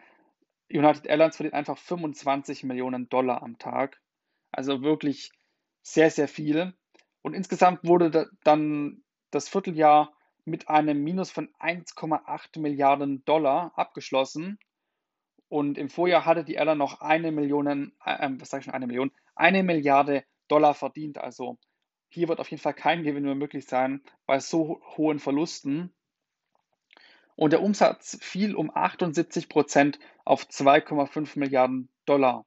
United 0.73 1.05
Airlines 1.07 1.35
verliert 1.35 1.53
einfach 1.53 1.77
25 1.77 2.63
Millionen 2.63 3.09
Dollar 3.09 3.43
am 3.43 3.57
Tag. 3.57 4.01
Also 4.51 4.81
wirklich 4.81 5.31
sehr, 5.81 6.09
sehr 6.09 6.27
viel. 6.27 6.73
Und 7.21 7.33
insgesamt 7.33 7.83
wurde 7.83 8.29
dann 8.43 9.03
das 9.31 9.49
Vierteljahr 9.49 10.13
mit 10.45 10.69
einem 10.69 11.03
Minus 11.03 11.31
von 11.31 11.49
1,8 11.59 12.59
Milliarden 12.59 13.23
Dollar 13.25 13.71
abgeschlossen. 13.75 14.59
Und 15.49 15.77
im 15.77 15.89
Vorjahr 15.89 16.25
hatte 16.25 16.43
die 16.43 16.55
Airline 16.55 16.77
noch 16.77 17.01
eine 17.01 17.31
Million, 17.31 17.93
äh, 18.03 18.29
was 18.39 18.49
sage 18.49 18.61
ich 18.61 18.65
schon, 18.65 18.73
eine 18.73 18.87
Million, 18.87 19.11
eine 19.35 19.63
Milliarde 19.63 20.23
Dollar 20.47 20.73
verdient. 20.73 21.17
Also 21.17 21.57
hier 22.09 22.27
wird 22.27 22.39
auf 22.39 22.49
jeden 22.49 22.61
Fall 22.61 22.73
kein 22.73 23.03
Gewinn 23.03 23.23
mehr 23.23 23.35
möglich 23.35 23.67
sein 23.67 24.01
bei 24.25 24.39
so 24.39 24.81
hohen 24.97 25.19
Verlusten. 25.19 25.93
Und 27.41 27.53
der 27.53 27.63
Umsatz 27.63 28.19
fiel 28.21 28.53
um 28.53 28.69
78 28.71 29.50
Prozent 29.50 29.98
auf 30.25 30.43
2,5 30.43 31.39
Milliarden 31.39 31.89
Dollar. 32.05 32.45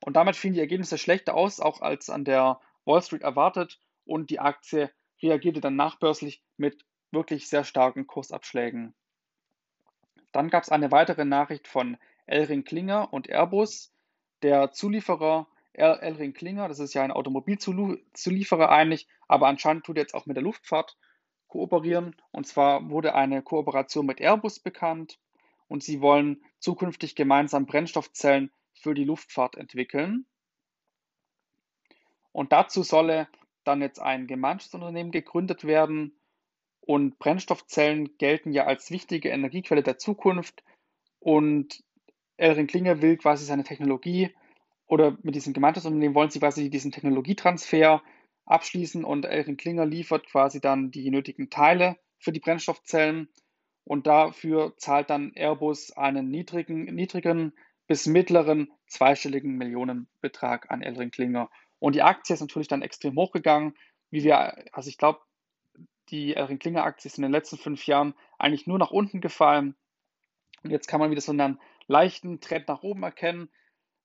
Und 0.00 0.16
damit 0.16 0.34
fielen 0.34 0.54
die 0.54 0.60
Ergebnisse 0.60 0.96
schlechter 0.96 1.34
aus, 1.34 1.60
auch 1.60 1.82
als 1.82 2.08
an 2.08 2.24
der 2.24 2.58
Wall 2.86 3.02
Street 3.02 3.20
erwartet. 3.20 3.78
Und 4.06 4.30
die 4.30 4.40
Aktie 4.40 4.90
reagierte 5.22 5.60
dann 5.60 5.76
nachbörslich 5.76 6.42
mit 6.56 6.86
wirklich 7.10 7.50
sehr 7.50 7.64
starken 7.64 8.06
Kursabschlägen. 8.06 8.94
Dann 10.32 10.48
gab 10.48 10.62
es 10.62 10.70
eine 10.70 10.90
weitere 10.90 11.26
Nachricht 11.26 11.68
von 11.68 11.98
Elring 12.24 12.64
Klinger 12.64 13.12
und 13.12 13.28
Airbus. 13.28 13.92
Der 14.42 14.72
Zulieferer 14.72 15.48
Elring 15.74 16.32
Klinger, 16.32 16.66
das 16.66 16.78
ist 16.78 16.94
ja 16.94 17.02
ein 17.02 17.12
Automobilzulieferer 17.12 18.70
eigentlich, 18.70 19.06
aber 19.26 19.48
anscheinend 19.48 19.84
tut 19.84 19.98
er 19.98 20.04
jetzt 20.04 20.14
auch 20.14 20.24
mit 20.24 20.38
der 20.38 20.44
Luftfahrt 20.44 20.96
kooperieren. 21.48 22.14
Und 22.30 22.46
zwar 22.46 22.88
wurde 22.90 23.14
eine 23.14 23.42
Kooperation 23.42 24.06
mit 24.06 24.20
Airbus 24.20 24.60
bekannt 24.60 25.18
und 25.66 25.82
sie 25.82 26.00
wollen 26.00 26.42
zukünftig 26.60 27.14
gemeinsam 27.14 27.66
Brennstoffzellen 27.66 28.50
für 28.72 28.94
die 28.94 29.04
Luftfahrt 29.04 29.56
entwickeln. 29.56 30.26
Und 32.32 32.52
dazu 32.52 32.82
solle 32.82 33.28
dann 33.64 33.82
jetzt 33.82 34.00
ein 34.00 34.26
Gemeinschaftsunternehmen 34.26 35.12
gegründet 35.12 35.64
werden. 35.64 36.18
Und 36.80 37.18
Brennstoffzellen 37.18 38.16
gelten 38.16 38.52
ja 38.52 38.64
als 38.64 38.90
wichtige 38.90 39.28
Energiequelle 39.28 39.82
der 39.82 39.98
Zukunft. 39.98 40.62
Und 41.18 41.82
Elring 42.36 42.66
Klinger 42.66 43.02
will 43.02 43.16
quasi 43.16 43.44
seine 43.44 43.64
Technologie 43.64 44.34
oder 44.86 45.18
mit 45.22 45.34
diesem 45.34 45.52
Gemeinschaftsunternehmen 45.52 46.14
wollen 46.14 46.30
sie 46.30 46.38
quasi 46.38 46.70
diesen 46.70 46.92
Technologietransfer 46.92 48.02
abschließen 48.48 49.04
und 49.04 49.24
Elring 49.24 49.56
Klinger 49.56 49.86
liefert 49.86 50.26
quasi 50.26 50.60
dann 50.60 50.90
die 50.90 51.10
nötigen 51.10 51.50
Teile 51.50 51.96
für 52.18 52.32
die 52.32 52.40
Brennstoffzellen 52.40 53.28
und 53.84 54.06
dafür 54.06 54.74
zahlt 54.76 55.10
dann 55.10 55.32
Airbus 55.34 55.92
einen 55.92 56.30
niedrigen, 56.30 56.84
niedrigen 56.94 57.52
bis 57.86 58.06
mittleren 58.06 58.70
zweistelligen 58.86 59.56
Millionenbetrag 59.56 60.70
an 60.70 60.82
Elring 60.82 61.10
Klinger. 61.10 61.50
Und 61.78 61.94
die 61.94 62.02
Aktie 62.02 62.34
ist 62.34 62.40
natürlich 62.40 62.68
dann 62.68 62.82
extrem 62.82 63.16
hochgegangen, 63.16 63.74
wie 64.10 64.24
wir, 64.24 64.74
also 64.74 64.88
ich 64.88 64.98
glaube, 64.98 65.20
die 66.10 66.34
Elring 66.34 66.58
Klinger 66.58 66.84
Aktie 66.84 67.08
ist 67.08 67.18
in 67.18 67.22
den 67.22 67.32
letzten 67.32 67.56
fünf 67.56 67.86
Jahren 67.86 68.14
eigentlich 68.38 68.66
nur 68.66 68.78
nach 68.78 68.90
unten 68.90 69.20
gefallen. 69.20 69.74
Und 70.62 70.70
jetzt 70.70 70.88
kann 70.88 71.00
man 71.00 71.10
wieder 71.10 71.20
so 71.20 71.32
einen 71.32 71.60
leichten 71.86 72.40
Trend 72.40 72.68
nach 72.68 72.82
oben 72.82 73.02
erkennen. 73.02 73.50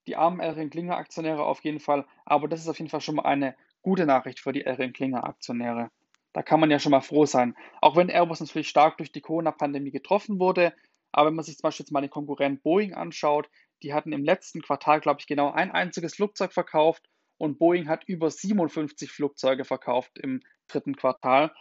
Die 0.07 0.15
armen 0.15 0.39
Elring 0.39 0.69
Klinger 0.69 0.97
Aktionäre 0.97 1.45
auf 1.45 1.63
jeden 1.63 1.79
Fall, 1.79 2.05
aber 2.25 2.47
das 2.47 2.61
ist 2.61 2.67
auf 2.67 2.77
jeden 2.77 2.89
Fall 2.89 3.01
schon 3.01 3.15
mal 3.15 3.25
eine 3.25 3.55
gute 3.83 4.05
Nachricht 4.05 4.39
für 4.39 4.51
die 4.51 4.65
Elring 4.65 4.93
Klinger 4.93 5.23
Aktionäre. 5.25 5.91
Da 6.33 6.41
kann 6.41 6.59
man 6.59 6.71
ja 6.71 6.79
schon 6.79 6.91
mal 6.91 7.01
froh 7.01 7.25
sein. 7.27 7.55
Auch 7.79 7.95
wenn 7.95 8.09
Airbus 8.09 8.39
natürlich 8.39 8.69
stark 8.69 8.97
durch 8.97 9.11
die 9.11 9.21
Corona-Pandemie 9.21 9.91
getroffen 9.91 10.39
wurde, 10.39 10.73
aber 11.11 11.27
wenn 11.27 11.35
man 11.35 11.45
sich 11.45 11.57
zum 11.57 11.67
Beispiel 11.67 11.83
jetzt 11.83 11.91
mal 11.91 12.01
den 12.01 12.09
Konkurrent 12.09 12.63
Boeing 12.63 12.95
anschaut, 12.95 13.47
die 13.83 13.93
hatten 13.93 14.13
im 14.13 14.23
letzten 14.23 14.61
Quartal, 14.63 14.99
glaube 14.99 15.19
ich, 15.19 15.27
genau 15.27 15.51
ein 15.51 15.71
einziges 15.71 16.15
Flugzeug 16.15 16.53
verkauft 16.53 17.07
und 17.37 17.59
Boeing 17.59 17.87
hat 17.87 18.03
über 18.05 18.31
57 18.31 19.11
Flugzeuge 19.11 19.65
verkauft 19.65 20.17
im 20.17 20.41
dritten 20.67 20.95
Quartal. 20.95 21.53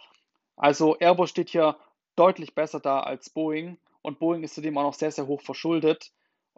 Also 0.55 0.97
Airbus 0.97 1.29
steht 1.29 1.49
hier 1.49 1.77
deutlich 2.15 2.55
besser 2.55 2.79
da 2.79 3.01
als 3.01 3.29
Boeing 3.29 3.77
und 4.01 4.19
Boeing 4.19 4.43
ist 4.43 4.55
zudem 4.55 4.77
auch 4.77 4.83
noch 4.83 4.93
sehr, 4.93 5.11
sehr 5.11 5.27
hoch 5.27 5.41
verschuldet. 5.41 6.11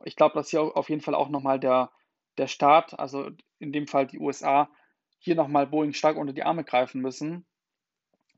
Ich 0.04 0.16
glaube, 0.16 0.36
dass 0.36 0.50
hier 0.50 0.62
auf 0.62 0.90
jeden 0.90 1.02
Fall 1.02 1.16
auch 1.16 1.30
nochmal 1.30 1.60
der, 1.60 1.92
der 2.38 2.48
Staat, 2.48 2.98
also 3.00 3.30
in 3.60 3.72
dem 3.72 3.88
Fall 3.88 4.08
die 4.08 4.20
USA, 4.20 4.70
hier 5.26 5.36
nochmal 5.36 5.68
Boeing 5.68 5.94
stark 5.94 6.18
unter 6.18 6.34
die 6.34 6.44
Arme 6.44 6.64
greifen 6.64 7.02
müssen. 7.02 7.46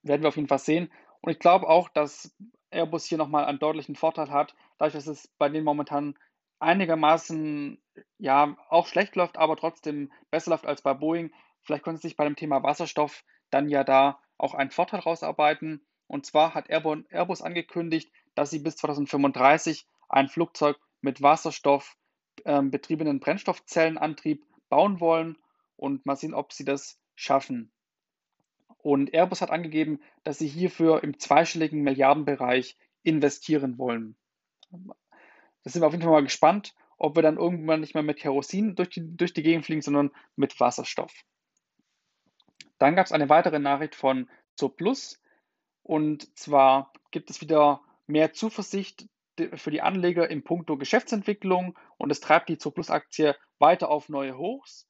Werden 0.04 0.24
wir 0.24 0.30
auf 0.30 0.38
jeden 0.38 0.48
Fall 0.48 0.60
sehen. 0.60 0.90
Und 1.22 1.32
ich 1.32 1.40
glaube 1.40 1.68
auch, 1.68 1.90
dass 1.90 2.34
Airbus 2.72 3.06
hier 3.06 3.18
nochmal 3.18 3.46
einen 3.46 3.60
deutlichen 3.60 3.96
Vorteil 3.96 4.32
hat, 4.32 4.56
dadurch, 4.78 4.94
dass 4.94 5.08
es 5.08 5.28
bei 5.38 5.50
denen 5.50 5.66
momentan 5.66 6.18
einigermaßen 6.60 7.78
ja 8.18 8.56
auch 8.70 8.88
schlecht 8.88 9.16
läuft, 9.16 9.38
aber 9.38 9.58
trotzdem 9.58 10.12
besser 10.32 10.52
läuft 10.52 10.66
als 10.66 10.82
bei 10.82 10.94
Boeing. 10.94 11.32
Vielleicht 11.62 11.84
können 11.84 11.98
sie 11.98 12.08
sich 12.08 12.16
bei 12.16 12.24
dem 12.24 12.38
Thema 12.38 12.64
Wasserstoff 12.64 13.24
dann 13.50 13.68
ja 13.68 13.84
da 13.84 14.20
auch 14.38 14.54
einen 14.54 14.72
Vorteil 14.72 15.02
rausarbeiten. 15.02 15.86
Und 16.08 16.26
zwar 16.26 16.54
hat 16.54 16.70
Airbus 16.70 17.42
angekündigt, 17.42 18.12
dass 18.34 18.50
sie 18.50 18.60
bis 18.60 18.78
2035 18.78 19.86
ein 20.08 20.30
Flugzeug 20.30 20.80
mit 21.02 21.22
Wasserstoff 21.22 21.98
äh, 22.46 22.62
betriebenen 22.62 23.20
Brennstoffzellenantrieb 23.20 24.46
bauen 24.70 25.02
wollen 25.02 25.38
und 25.78 26.06
mal 26.06 26.16
sehen, 26.16 26.34
ob 26.34 26.52
sie 26.52 26.66
das 26.66 27.00
schaffen. 27.16 27.72
Und 28.80 29.14
Airbus 29.14 29.42
hat 29.42 29.50
angegeben, 29.50 30.00
dass 30.24 30.40
sie 30.40 30.48
hierfür 30.48 31.04
im 31.04 31.20
zweistelligen 31.20 31.82
Milliardenbereich 31.82 32.78
investieren 33.04 33.78
wollen. 33.78 34.18
Da 34.72 35.70
sind 35.70 35.82
wir 35.82 35.88
auf 35.88 35.94
jeden 35.94 36.04
Fall 36.04 36.12
mal 36.12 36.24
gespannt, 36.24 36.76
ob 36.98 37.16
wir 37.16 37.24
dann 37.24 37.38
irgendwann 37.38 37.80
nicht 37.80 37.94
mehr 37.94 38.04
mit 38.04 38.18
Kerosin 38.18 38.76
durch 38.76 38.90
die, 38.90 39.16
durch 39.16 39.34
die 39.34 39.44
Gegend 39.44 39.66
fliegen, 39.66 39.82
sondern 39.82 40.12
mit 40.36 40.60
Wasserstoff. 40.60 41.14
Dann 42.80 42.96
gab 42.96 43.06
es 43.06 43.12
eine 43.12 43.30
weitere 43.30 43.60
Nachricht 43.60 43.96
von 43.96 44.30
Zooplus. 44.56 45.22
Und 45.84 46.38
zwar 46.38 46.92
gibt 47.12 47.30
es 47.30 47.42
wieder 47.42 47.82
mehr 48.08 48.34
Zuversicht 48.34 49.08
für 49.54 49.72
die 49.72 49.82
Anleger 49.82 50.30
in 50.30 50.44
puncto 50.44 50.78
Geschäftsentwicklung 50.78 51.78
und 51.98 52.12
es 52.12 52.20
treibt 52.20 52.50
die 52.50 52.58
Zooplus-Aktie 52.58 53.36
weiter 53.60 53.90
auf 53.90 54.10
neue 54.10 54.38
Hochs. 54.38 54.87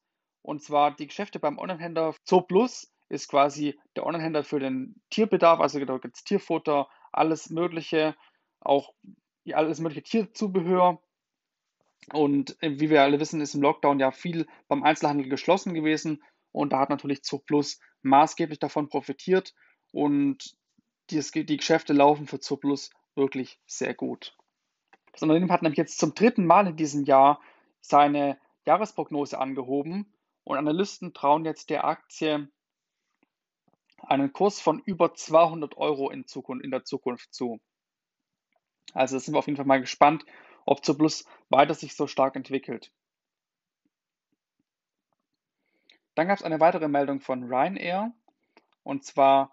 Und 0.48 0.62
zwar 0.62 0.96
die 0.96 1.06
Geschäfte 1.06 1.38
beim 1.38 1.58
Onlinehändler 1.58 2.14
Zooplus 2.24 2.90
ist 3.10 3.28
quasi 3.28 3.78
der 3.96 4.06
Onlinehändler 4.06 4.44
für 4.44 4.58
den 4.58 4.98
Tierbedarf, 5.10 5.60
also 5.60 5.78
da 5.84 5.98
gibt 5.98 6.16
es 6.16 6.24
Tierfutter, 6.24 6.88
alles 7.12 7.50
Mögliche, 7.50 8.16
auch 8.58 8.94
alles 9.52 9.78
mögliche 9.78 10.04
Tierzubehör. 10.04 11.02
Und 12.14 12.56
äh, 12.62 12.80
wie 12.80 12.88
wir 12.88 13.02
alle 13.02 13.20
wissen, 13.20 13.42
ist 13.42 13.54
im 13.54 13.60
Lockdown 13.60 14.00
ja 14.00 14.10
viel 14.10 14.46
beim 14.68 14.82
Einzelhandel 14.84 15.28
geschlossen 15.28 15.74
gewesen 15.74 16.22
und 16.50 16.72
da 16.72 16.78
hat 16.78 16.88
natürlich 16.88 17.24
Zooplus 17.24 17.78
maßgeblich 18.00 18.58
davon 18.58 18.88
profitiert 18.88 19.52
und 19.92 20.56
die, 21.10 21.20
die 21.44 21.58
Geschäfte 21.58 21.92
laufen 21.92 22.26
für 22.26 22.40
Zooplus 22.40 22.88
wirklich 23.16 23.60
sehr 23.66 23.92
gut. 23.92 24.34
Das 25.12 25.20
Unternehmen 25.20 25.52
hat 25.52 25.60
nämlich 25.60 25.76
jetzt 25.76 25.98
zum 25.98 26.14
dritten 26.14 26.46
Mal 26.46 26.68
in 26.68 26.76
diesem 26.76 27.04
Jahr 27.04 27.38
seine 27.82 28.38
Jahresprognose 28.64 29.38
angehoben 29.38 30.10
und 30.48 30.56
Analysten 30.56 31.12
trauen 31.12 31.44
jetzt 31.44 31.68
der 31.68 31.84
Aktie 31.84 32.48
einen 33.98 34.32
Kurs 34.32 34.62
von 34.62 34.78
über 34.78 35.12
200 35.12 35.76
Euro 35.76 36.08
in, 36.08 36.26
Zukunft, 36.26 36.64
in 36.64 36.70
der 36.70 36.84
Zukunft 36.84 37.34
zu. 37.34 37.60
Also 38.94 39.18
sind 39.18 39.34
wir 39.34 39.40
auf 39.40 39.46
jeden 39.46 39.58
Fall 39.58 39.66
mal 39.66 39.82
gespannt, 39.82 40.24
ob 40.64 40.82
Zooplus 40.82 41.26
weiter 41.50 41.74
sich 41.74 41.94
so 41.94 42.06
stark 42.06 42.34
entwickelt. 42.34 42.90
Dann 46.14 46.28
gab 46.28 46.38
es 46.38 46.44
eine 46.44 46.60
weitere 46.60 46.88
Meldung 46.88 47.20
von 47.20 47.44
Ryanair 47.44 48.14
und 48.84 49.04
zwar 49.04 49.52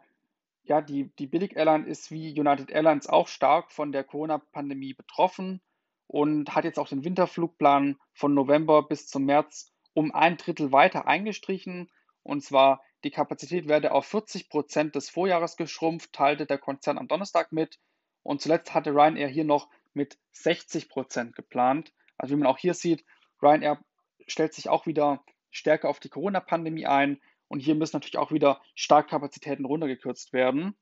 ja, 0.63 0.79
die, 0.79 1.13
die 1.19 1.27
Billig-Airline 1.27 1.85
ist 1.85 2.09
wie 2.09 2.39
United 2.39 2.71
Airlines 2.71 3.07
auch 3.07 3.27
stark 3.27 3.73
von 3.73 3.91
der 3.91 4.05
Corona-Pandemie 4.05 4.93
betroffen 4.93 5.61
und 6.07 6.55
hat 6.55 6.63
jetzt 6.63 6.79
auch 6.79 6.87
den 6.87 7.03
Winterflugplan 7.03 7.97
von 8.13 8.33
November 8.33 8.87
bis 8.87 9.07
zum 9.07 9.25
März 9.25 9.74
um 9.95 10.13
ein 10.13 10.37
Drittel 10.37 10.71
weiter 10.71 11.07
eingestrichen. 11.07 11.89
Und 12.21 12.43
zwar 12.43 12.83
die 13.03 13.11
Kapazität 13.11 13.67
werde 13.67 13.91
auf 13.91 14.05
40 14.05 14.49
Prozent 14.49 14.93
des 14.95 15.09
Vorjahres 15.09 15.57
geschrumpft, 15.57 16.13
teilte 16.13 16.45
der 16.45 16.59
Konzern 16.59 16.99
am 16.99 17.07
Donnerstag 17.07 17.51
mit. 17.51 17.79
Und 18.21 18.41
zuletzt 18.41 18.73
hatte 18.75 18.91
Ryanair 18.91 19.27
hier 19.27 19.45
noch 19.45 19.69
mit 19.93 20.19
60 20.31 20.89
Prozent 20.89 21.35
geplant. 21.35 21.93
Also 22.17 22.35
wie 22.35 22.39
man 22.39 22.47
auch 22.47 22.57
hier 22.57 22.73
sieht, 22.73 23.03
Ryanair 23.41 23.79
stellt 24.27 24.53
sich 24.53 24.69
auch 24.69 24.85
wieder 24.85 25.23
stärker 25.49 25.89
auf 25.89 25.99
die 25.99 26.09
Corona-Pandemie 26.09 26.85
ein 26.85 27.21
und 27.47 27.59
hier 27.59 27.75
müssen 27.75 27.95
natürlich 27.95 28.17
auch 28.17 28.31
wieder 28.31 28.61
Startkapazitäten 28.75 29.65
runtergekürzt 29.65 30.33
werden. 30.33 30.75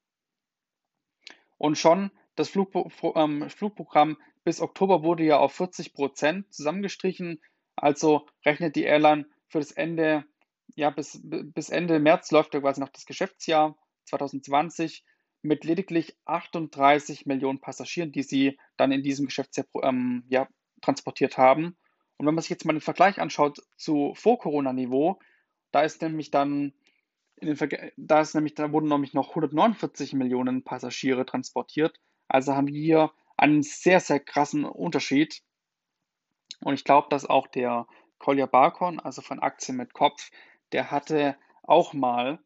Und 1.57 1.77
schon 1.77 2.11
das 2.35 2.49
Flugpro 2.49 2.89
ähm, 3.15 3.49
Flugprogramm 3.49 4.17
bis 4.43 4.59
Oktober 4.59 5.03
wurde 5.03 5.23
ja 5.23 5.37
auf 5.37 5.53
40 5.53 5.93
Prozent 5.93 6.51
zusammengestrichen. 6.53 7.41
Also 7.75 8.27
rechnet 8.45 8.75
die 8.75 8.83
Airline 8.83 9.25
für 9.47 9.59
das 9.59 9.71
Ende, 9.71 10.25
ja, 10.75 10.89
bis, 10.89 11.19
bis 11.23 11.69
Ende 11.69 11.99
März 11.99 12.31
läuft 12.31 12.53
ja 12.53 12.61
quasi 12.61 12.79
noch 12.79 12.89
das 12.89 13.05
Geschäftsjahr 13.05 13.77
2020 14.05 15.03
mit 15.41 15.63
lediglich 15.65 16.17
38 16.25 17.25
Millionen 17.25 17.59
Passagieren, 17.59 18.11
die 18.11 18.23
sie 18.23 18.57
dann 18.77 18.91
in 18.91 19.03
diesem 19.03 19.25
Geschäftsjahr 19.25 19.67
ähm, 19.81 20.23
ja, 20.29 20.47
transportiert 20.81 21.37
haben. 21.37 21.77
Und 22.17 22.27
wenn 22.27 22.35
man 22.35 22.41
sich 22.41 22.49
jetzt 22.49 22.65
mal 22.65 22.73
den 22.73 22.81
Vergleich 22.81 23.19
anschaut 23.19 23.59
zu 23.77 24.13
Vor-Corona-Niveau, 24.15 25.19
da 25.71 25.81
ist 25.81 26.01
nämlich 26.01 26.31
dann 26.31 26.73
da 27.97 28.21
ist 28.21 28.35
nämlich, 28.35 28.55
da 28.55 28.71
wurden 28.71 28.87
nämlich 28.87 29.13
noch 29.13 29.29
149 29.29 30.13
Millionen 30.13 30.63
Passagiere 30.63 31.25
transportiert. 31.25 31.99
Also 32.27 32.55
haben 32.55 32.67
wir 32.67 32.79
hier 32.79 33.11
einen 33.37 33.63
sehr, 33.63 33.99
sehr 33.99 34.19
krassen 34.19 34.65
Unterschied. 34.65 35.41
Und 36.63 36.73
ich 36.73 36.83
glaube, 36.83 37.07
dass 37.09 37.25
auch 37.25 37.47
der 37.47 37.87
Collier 38.19 38.47
Barcon, 38.47 38.99
also 38.99 39.21
von 39.21 39.39
Aktien 39.39 39.77
mit 39.77 39.93
Kopf, 39.93 40.31
der 40.71 40.91
hatte 40.91 41.35
auch 41.61 41.93
mal 41.93 42.39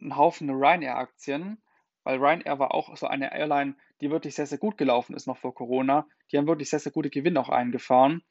einen 0.00 0.16
Haufen 0.16 0.50
Ryanair-Aktien, 0.50 1.60
weil 2.04 2.18
Ryanair 2.18 2.58
war 2.58 2.72
auch 2.72 2.96
so 2.96 3.06
eine 3.06 3.32
Airline, 3.32 3.74
die 4.00 4.10
wirklich 4.10 4.34
sehr, 4.34 4.46
sehr 4.46 4.58
gut 4.58 4.78
gelaufen 4.78 5.14
ist 5.14 5.26
noch 5.26 5.38
vor 5.38 5.54
Corona. 5.54 6.06
Die 6.30 6.38
haben 6.38 6.46
wirklich 6.46 6.70
sehr, 6.70 6.78
sehr 6.78 6.92
gute 6.92 7.10
Gewinne 7.10 7.40
auch 7.40 7.48
eingefahren. 7.48 8.22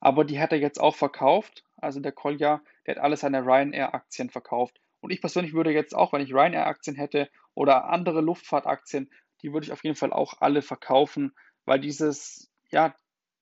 Aber 0.00 0.24
die 0.24 0.38
hat 0.38 0.52
er 0.52 0.58
jetzt 0.58 0.80
auch 0.80 0.94
verkauft. 0.94 1.64
Also 1.78 2.00
der 2.00 2.12
Collier, 2.12 2.60
der 2.86 2.96
hat 2.96 3.02
alle 3.02 3.16
seine 3.16 3.40
Ryanair-Aktien 3.44 4.30
verkauft. 4.30 4.80
Und 5.00 5.10
ich 5.10 5.20
persönlich 5.20 5.54
würde 5.54 5.72
jetzt 5.72 5.94
auch, 5.94 6.12
wenn 6.12 6.22
ich 6.22 6.32
Ryanair-Aktien 6.32 6.96
hätte 6.96 7.30
oder 7.54 7.88
andere 7.88 8.20
Luftfahrtaktien, 8.20 9.10
die 9.42 9.52
würde 9.52 9.66
ich 9.66 9.72
auf 9.72 9.84
jeden 9.84 9.96
Fall 9.96 10.12
auch 10.12 10.34
alle 10.40 10.62
verkaufen, 10.62 11.34
weil 11.64 11.80
dieses, 11.80 12.50
ja, 12.70 12.94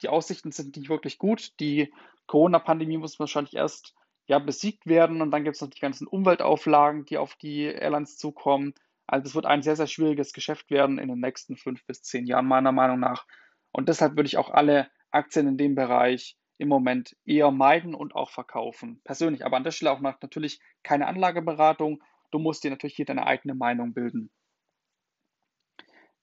die 0.03 0.09
Aussichten 0.09 0.53
sind 0.53 0.77
nicht 0.77 0.89
wirklich 0.89 1.19
gut. 1.19 1.59
Die 1.61 1.93
Corona-Pandemie 2.27 2.99
muss 2.99 3.19
wahrscheinlich 3.19 3.55
erst 3.55 3.95
ja, 4.27 4.39
besiegt 4.39 4.87
werden 4.87 5.21
und 5.21 5.31
dann 5.31 5.45
gibt 5.45 5.57
es 5.57 5.63
noch 5.63 5.71
die 5.71 5.81
ganzen 5.81 6.07
Umweltauflagen, 6.07 7.05
die 7.05 7.19
auf 7.19 7.35
die 7.37 7.65
Airlines 7.65 8.17
zukommen. 8.17 8.75
Also 9.07 9.29
es 9.29 9.35
wird 9.35 9.47
ein 9.47 9.63
sehr, 9.63 9.77
sehr 9.77 9.87
schwieriges 9.87 10.33
Geschäft 10.33 10.71
werden 10.71 10.99
in 10.99 11.09
den 11.09 11.21
nächsten 11.21 11.57
fünf 11.57 11.85
bis 11.87 12.03
zehn 12.03 12.27
Jahren, 12.27 12.47
meiner 12.47 12.73
Meinung 12.73 13.01
nach. 13.01 13.27
Und 13.73 13.89
deshalb 13.89 14.17
würde 14.17 14.27
ich 14.27 14.39
auch 14.39 14.51
alle 14.51 14.91
Aktien 15.11 15.49
in 15.49 15.59
dem 15.59 15.75
Bereich 15.75 16.37
im 16.59 16.69
Moment 16.69 17.17
eher 17.25 17.51
meiden 17.51 17.95
und 17.95 18.15
auch 18.15 18.31
verkaufen. 18.31 19.01
Persönlich, 19.05 19.45
aber 19.45 19.57
an 19.57 19.65
der 19.65 19.73
Stelle 19.73 19.91
auch 19.91 20.01
natürlich 20.01 20.61
keine 20.83 21.09
Anlageberatung. 21.09 22.03
Du 22.31 22.39
musst 22.39 22.65
dir 22.65 22.71
natürlich 22.71 22.95
hier 22.95 23.05
deine 23.05 23.27
eigene 23.27 23.55
Meinung 23.55 23.93
bilden. 23.93 24.31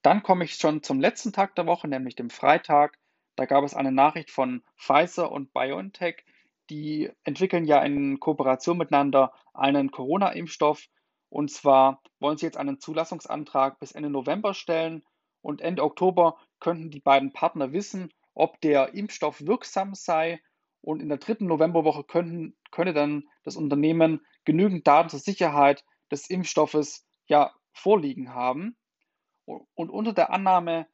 Dann 0.02 0.24
komme 0.24 0.46
ich 0.46 0.56
schon 0.56 0.82
zum 0.82 1.02
letzten 1.02 1.34
Tag 1.34 1.56
der 1.56 1.66
Woche, 1.66 1.88
nämlich 1.88 2.16
dem 2.16 2.30
Freitag. 2.30 2.98
Da 3.40 3.46
gab 3.46 3.64
es 3.64 3.74
eine 3.74 3.94
Nachricht 3.94 4.32
von 4.32 4.64
Pfizer 4.76 5.32
und 5.32 5.54
BioNTech. 5.54 6.26
Die 6.70 7.10
entwickeln 7.24 7.64
ja 7.64 7.82
in 7.82 8.20
Kooperation 8.20 8.78
miteinander 8.78 9.32
einen 9.54 9.92
Corona-Impfstoff. 9.92 10.90
Und 11.30 11.50
zwar 11.50 12.02
wollen 12.20 12.36
sie 12.36 12.48
jetzt 12.48 12.58
einen 12.58 12.82
Zulassungsantrag 12.82 13.80
bis 13.80 13.94
Ende 13.94 14.10
November 14.10 14.54
stellen. 14.54 15.06
Und 15.42 15.62
Ende 15.62 15.86
Oktober 15.86 16.38
könnten 16.60 16.92
die 16.92 17.00
beiden 17.00 17.32
Partner 17.32 17.72
wissen, 17.72 18.12
ob 18.34 18.60
der 18.60 18.94
Impfstoff 18.94 19.40
wirksam 19.40 19.94
sei. 19.94 20.42
Und 20.82 21.02
in 21.02 21.08
der 21.08 21.18
dritten 21.18 21.46
Novemberwoche 21.46 22.04
könnten, 22.04 22.58
könne 22.72 22.92
dann 22.92 23.24
das 23.44 23.56
Unternehmen 23.56 24.20
genügend 24.44 24.86
Daten 24.86 25.08
zur 25.08 25.20
Sicherheit 25.20 25.86
des 26.12 26.30
Impfstoffes 26.30 27.08
ja 27.28 27.54
vorliegen 27.72 28.34
haben. 28.34 28.76
Und 29.46 29.90
unter 29.90 30.12
der 30.12 30.34
Annahme, 30.34 30.88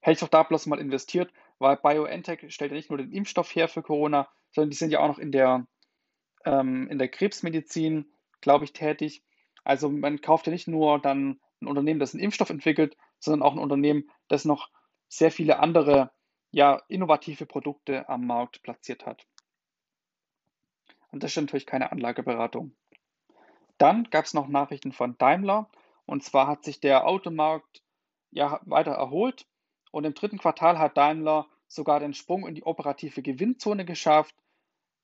Hätte 0.01 0.15
ich 0.15 0.21
doch 0.21 0.29
da 0.29 0.43
bloß 0.43 0.67
mal 0.67 0.81
investiert, 0.81 1.33
weil 1.59 1.77
BioNTech 1.77 2.53
stellt 2.53 2.73
ja 2.73 2.77
nicht 2.77 2.91
nur 2.91 2.99
den 2.99 3.13
Impfstoff 3.13 3.55
her 3.55 3.69
für 3.69 3.83
Corona, 3.83 4.29
sondern 4.51 4.71
die 4.71 4.77
sind 4.77 4.91
ja 4.91 4.99
auch 5.01 5.09
noch 5.09 5.19
in 5.19 5.33
der 5.33 5.67
ähm, 6.45 6.89
in 6.89 6.99
der 6.99 7.09
Krebsmedizin, 7.09 8.07
glaube 8.41 8.65
ich, 8.65 8.73
tätig. 8.73 9.23
Also 9.65 9.89
man 9.89 10.21
kauft 10.21 10.47
ja 10.47 10.53
nicht 10.53 10.69
nur 10.69 10.99
dann 11.01 11.41
ein 11.61 11.67
Unternehmen, 11.67 12.01
das 12.01 12.15
einen 12.15 12.23
Impfstoff 12.23 12.51
entwickelt, 12.51 12.97
sondern 13.19 13.43
auch 13.43 13.53
ein 13.53 13.59
Unternehmen, 13.59 14.11
das 14.29 14.45
noch 14.45 14.71
sehr 15.09 15.31
viele 15.31 15.59
andere 15.59 16.11
ja, 16.51 16.83
innovative 16.89 17.47
Produkte 17.47 18.09
am 18.09 18.27
Markt 18.27 18.63
platziert 18.63 19.07
hat. 19.07 19.27
Und 21.11 21.23
das 21.23 21.31
ist 21.33 21.37
natürlich 21.37 21.67
keine 21.67 21.93
Anlageberatung. 21.93 22.75
Dann 23.79 24.05
gab 24.11 24.25
es 24.25 24.35
noch 24.35 24.49
Nachrichten 24.49 24.93
von 24.93 25.17
Daimler. 25.19 25.71
Und 26.07 26.23
zwar 26.23 26.47
hat 26.47 26.65
sich 26.65 26.81
der 26.81 27.07
Automarkt 27.07 27.83
ja 28.31 28.61
weiter 28.65 28.93
erholt. 28.93 29.47
Und 29.91 30.05
im 30.05 30.15
dritten 30.15 30.39
Quartal 30.39 30.79
hat 30.79 30.97
Daimler 30.97 31.47
sogar 31.69 32.01
den 32.01 32.15
Sprung 32.15 32.47
in 32.47 32.55
die 32.55 32.65
operative 32.65 33.23
Gewinnzone 33.23 33.85
geschafft. 33.85 34.35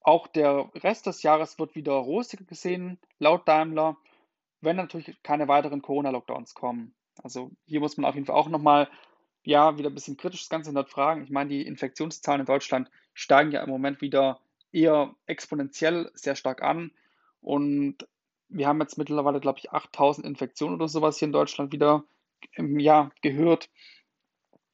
Auch 0.03 0.27
der 0.27 0.71
Rest 0.77 1.07
des 1.07 1.23
Jahres 1.23 1.59
wird 1.59 1.75
wieder 1.75 1.93
rosiger 1.93 2.45
gesehen, 2.45 2.99
laut 3.19 3.47
Daimler, 3.47 3.97
wenn 4.61 4.77
natürlich 4.77 5.23
keine 5.23 5.49
weiteren 5.49 5.83
Corona-Lockdowns 5.83 6.55
kommen. 6.55 6.95
Also 7.23 7.51
hier 7.67 7.81
muss 7.81 7.97
man 7.97 8.09
auf 8.09 8.15
jeden 8.15 8.27
Fall 8.27 8.37
auch 8.37 8.49
nochmal, 8.49 8.89
ja, 9.43 9.79
wieder 9.79 9.91
ein 9.91 9.95
bisschen 9.95 10.17
kritisch 10.17 10.41
das 10.41 10.49
Ganze 10.49 10.71
hinterfragen. 10.71 11.25
Ich 11.25 11.31
meine, 11.31 11.51
die 11.51 11.67
Infektionszahlen 11.67 12.41
in 12.41 12.47
Deutschland 12.47 12.91
steigen 13.15 13.53
ja 13.53 13.63
im 13.63 13.71
Moment 13.71 14.01
wieder 14.01 14.41
eher 14.73 15.15
exponentiell 15.27 16.11
sehr 16.15 16.37
stark 16.37 16.63
an. 16.63 16.93
Und 17.41 18.07
wir 18.49 18.67
haben 18.67 18.81
jetzt 18.81 18.99
mittlerweile, 18.99 19.41
glaube 19.41 19.59
ich, 19.59 19.73
8000 19.73 20.27
Infektionen 20.27 20.75
oder 20.75 20.89
sowas 20.89 21.19
hier 21.19 21.27
in 21.27 21.33
Deutschland 21.33 21.73
wieder 21.73 22.05
im 22.53 22.79
Jahr 22.79 23.13
gehört. 23.23 23.71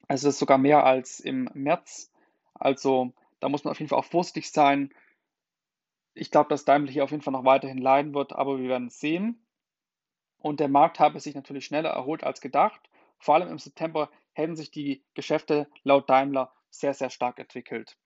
Also 0.09 0.29
das 0.29 0.35
ist 0.35 0.41
sogar 0.41 0.59
mehr 0.59 0.85
als 0.85 1.21
im 1.21 1.49
März. 1.55 2.13
Also 2.55 3.13
da 3.41 3.49
muss 3.49 3.65
man 3.65 3.73
auf 3.73 3.79
jeden 3.79 3.89
Fall 3.89 3.99
auch 3.99 4.05
vorsichtig 4.05 4.51
sein. 4.51 4.93
Ich 6.17 6.31
glaube, 6.31 6.49
dass 6.49 6.65
Daimler 6.65 6.91
hier 6.91 7.05
auf 7.05 7.11
jeden 7.11 7.23
Fall 7.23 7.33
noch 7.33 7.45
weiterhin 7.45 7.79
leiden 7.79 8.15
wird, 8.15 8.33
aber 8.33 8.59
wir 8.59 8.71
werden 8.71 8.89
es 8.89 8.99
sehen. 8.99 9.47
Und 10.39 10.61
der 10.61 10.69
Markt 10.69 10.99
habe 10.99 11.21
sich 11.21 11.35
natürlich 11.35 11.67
schneller 11.67 11.91
erholt 11.91 12.25
als 12.25 12.41
gedacht. 12.41 12.81
Vor 13.19 13.35
allem 13.35 13.49
im 13.49 13.59
September 13.59 14.11
hätten 14.33 14.57
sich 14.57 14.71
die 14.71 15.05
Geschäfte 15.13 15.69
laut 15.83 16.09
Daimler 16.09 16.53
sehr, 16.71 16.95
sehr 16.95 17.11
stark 17.11 17.39
entwickelt. 17.39 17.99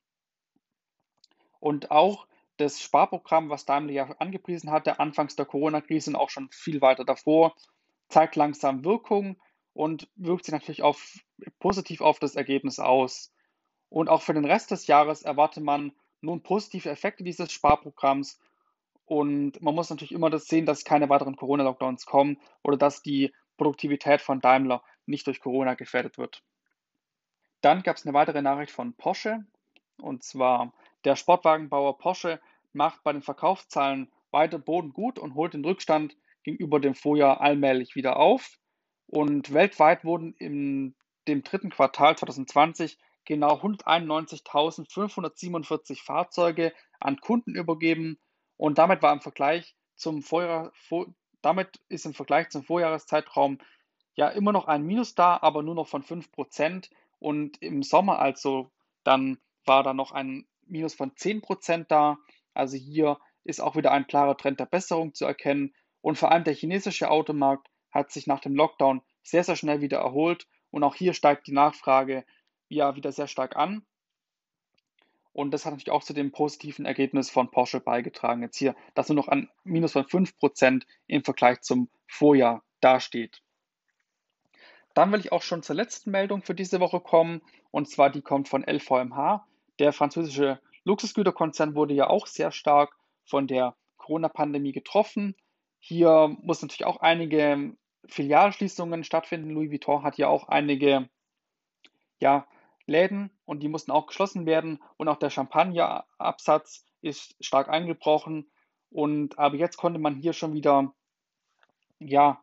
Und 1.60 1.92
auch 1.92 2.26
das 2.56 2.80
Sparprogramm, 2.80 3.48
was 3.48 3.64
Daimler 3.64 3.92
ja 3.92 4.10
angepriesen 4.18 4.72
hatte, 4.72 4.98
anfangs 4.98 5.36
der 5.36 5.46
Corona-Krise 5.46 6.10
und 6.10 6.16
auch 6.16 6.30
schon 6.30 6.50
viel 6.50 6.80
weiter 6.80 7.04
davor, 7.04 7.54
zeigt 8.08 8.34
langsam 8.34 8.84
Wirkung 8.84 9.40
und 9.72 10.08
wirkt 10.16 10.46
sich 10.46 10.52
natürlich 10.52 10.82
auf, 10.82 11.20
positiv 11.60 12.00
auf 12.00 12.18
das 12.18 12.34
Ergebnis 12.34 12.80
aus. 12.80 13.32
Und 13.88 14.08
auch 14.08 14.22
für 14.22 14.34
den 14.34 14.44
Rest 14.44 14.72
des 14.72 14.88
Jahres 14.88 15.22
erwartet 15.22 15.62
man 15.62 15.92
nun 16.20 16.42
positive 16.42 16.88
Effekte 16.88 17.24
dieses 17.24 17.52
Sparprogramms. 17.52 18.38
Und 19.04 19.60
man 19.60 19.74
muss 19.74 19.90
natürlich 19.90 20.12
immer 20.12 20.30
das 20.30 20.46
sehen, 20.46 20.66
dass 20.66 20.84
keine 20.84 21.08
weiteren 21.08 21.36
Corona-Lockdowns 21.36 22.06
kommen 22.06 22.38
oder 22.62 22.76
dass 22.76 23.02
die 23.02 23.32
Produktivität 23.56 24.20
von 24.20 24.40
Daimler 24.40 24.82
nicht 25.06 25.26
durch 25.26 25.40
Corona 25.40 25.74
gefährdet 25.74 26.16
wird. 26.16 26.42
Dann 27.60 27.82
gab 27.82 27.96
es 27.96 28.06
eine 28.06 28.14
weitere 28.14 28.40
Nachricht 28.40 28.72
von 28.72 28.94
Porsche. 28.94 29.44
Und 29.98 30.22
zwar 30.22 30.72
der 31.04 31.16
Sportwagenbauer 31.16 31.98
Porsche 31.98 32.40
macht 32.72 33.02
bei 33.02 33.12
den 33.12 33.22
Verkaufszahlen 33.22 34.10
weiter 34.30 34.58
Boden 34.58 34.92
gut 34.92 35.18
und 35.18 35.34
holt 35.34 35.54
den 35.54 35.64
Rückstand 35.64 36.16
gegenüber 36.42 36.80
dem 36.80 36.94
Vorjahr 36.94 37.40
allmählich 37.40 37.96
wieder 37.96 38.16
auf. 38.16 38.58
Und 39.06 39.52
weltweit 39.52 40.04
wurden 40.04 40.34
in 40.34 40.94
dem 41.26 41.42
dritten 41.42 41.70
Quartal 41.70 42.16
2020 42.16 42.96
genau 43.30 43.54
191.547 43.54 46.02
Fahrzeuge 46.02 46.74
an 46.98 47.20
Kunden 47.20 47.54
übergeben 47.54 48.18
und 48.56 48.78
damit 48.78 49.02
war 49.02 49.12
im 49.12 49.20
Vergleich 49.20 49.76
zum 49.94 50.20
Vorjahr, 50.20 50.72
vor, 50.74 51.06
damit 51.40 51.78
ist 51.88 52.06
im 52.06 52.14
Vergleich 52.14 52.50
zum 52.50 52.64
Vorjahreszeitraum 52.64 53.58
ja 54.16 54.28
immer 54.30 54.50
noch 54.50 54.66
ein 54.66 54.82
Minus 54.82 55.14
da, 55.14 55.38
aber 55.42 55.62
nur 55.62 55.76
noch 55.76 55.86
von 55.86 56.02
5% 56.02 56.90
und 57.20 57.62
im 57.62 57.84
Sommer 57.84 58.18
also 58.18 58.72
dann 59.04 59.38
war 59.64 59.84
da 59.84 59.94
noch 59.94 60.10
ein 60.10 60.48
Minus 60.66 60.94
von 60.94 61.12
10% 61.12 61.84
da. 61.86 62.18
Also 62.52 62.76
hier 62.76 63.20
ist 63.44 63.60
auch 63.60 63.76
wieder 63.76 63.92
ein 63.92 64.08
klarer 64.08 64.36
Trend 64.36 64.58
der 64.58 64.66
Besserung 64.66 65.14
zu 65.14 65.24
erkennen 65.24 65.72
Und 66.00 66.18
vor 66.18 66.32
allem 66.32 66.42
der 66.42 66.54
chinesische 66.54 67.12
Automarkt 67.12 67.68
hat 67.92 68.10
sich 68.10 68.26
nach 68.26 68.40
dem 68.40 68.56
Lockdown 68.56 69.02
sehr, 69.22 69.44
sehr 69.44 69.54
schnell 69.54 69.82
wieder 69.82 69.98
erholt. 69.98 70.48
Und 70.72 70.82
auch 70.82 70.96
hier 70.96 71.14
steigt 71.14 71.46
die 71.46 71.52
Nachfrage 71.52 72.24
ja 72.70 72.96
wieder 72.96 73.12
sehr 73.12 73.26
stark 73.26 73.56
an. 73.56 73.84
Und 75.32 75.52
das 75.52 75.64
hat 75.64 75.72
natürlich 75.72 75.90
auch 75.90 76.02
zu 76.02 76.12
dem 76.12 76.32
positiven 76.32 76.86
Ergebnis 76.86 77.30
von 77.30 77.50
Porsche 77.50 77.80
beigetragen. 77.80 78.42
Jetzt 78.42 78.56
hier, 78.56 78.74
dass 78.94 79.08
nur 79.08 79.16
noch 79.16 79.28
ein 79.28 79.48
Minus 79.62 79.92
von 79.92 80.04
5% 80.04 80.84
im 81.06 81.22
Vergleich 81.22 81.60
zum 81.60 81.88
Vorjahr 82.08 82.64
dasteht. 82.80 83.42
Dann 84.94 85.12
will 85.12 85.20
ich 85.20 85.30
auch 85.30 85.42
schon 85.42 85.62
zur 85.62 85.76
letzten 85.76 86.10
Meldung 86.10 86.42
für 86.42 86.54
diese 86.54 86.80
Woche 86.80 87.00
kommen. 87.00 87.42
Und 87.70 87.88
zwar 87.88 88.10
die 88.10 88.22
kommt 88.22 88.48
von 88.48 88.64
LVMH. 88.64 89.46
Der 89.78 89.92
französische 89.92 90.60
Luxusgüterkonzern 90.84 91.74
wurde 91.74 91.94
ja 91.94 92.08
auch 92.08 92.26
sehr 92.26 92.50
stark 92.50 92.96
von 93.24 93.46
der 93.46 93.76
Corona-Pandemie 93.98 94.72
getroffen. 94.72 95.36
Hier 95.78 96.36
muss 96.42 96.60
natürlich 96.60 96.86
auch 96.86 96.98
einige 96.98 97.76
Filialschließungen 98.06 99.04
stattfinden. 99.04 99.50
Louis 99.50 99.70
Vuitton 99.70 100.02
hat 100.02 100.18
ja 100.18 100.26
auch 100.26 100.48
einige 100.48 101.08
ja, 102.20 102.46
Läden 102.90 103.30
und 103.46 103.62
die 103.62 103.68
mussten 103.68 103.92
auch 103.92 104.06
geschlossen 104.06 104.44
werden. 104.44 104.82
Und 104.96 105.08
auch 105.08 105.16
der 105.16 105.30
Champagnerabsatz 105.30 106.84
ist 107.00 107.36
stark 107.40 107.68
eingebrochen. 107.68 108.50
Und 108.90 109.38
aber 109.38 109.56
jetzt 109.56 109.76
konnte 109.76 110.00
man 110.00 110.16
hier 110.16 110.32
schon 110.32 110.52
wieder 110.52 110.92
ja, 112.00 112.42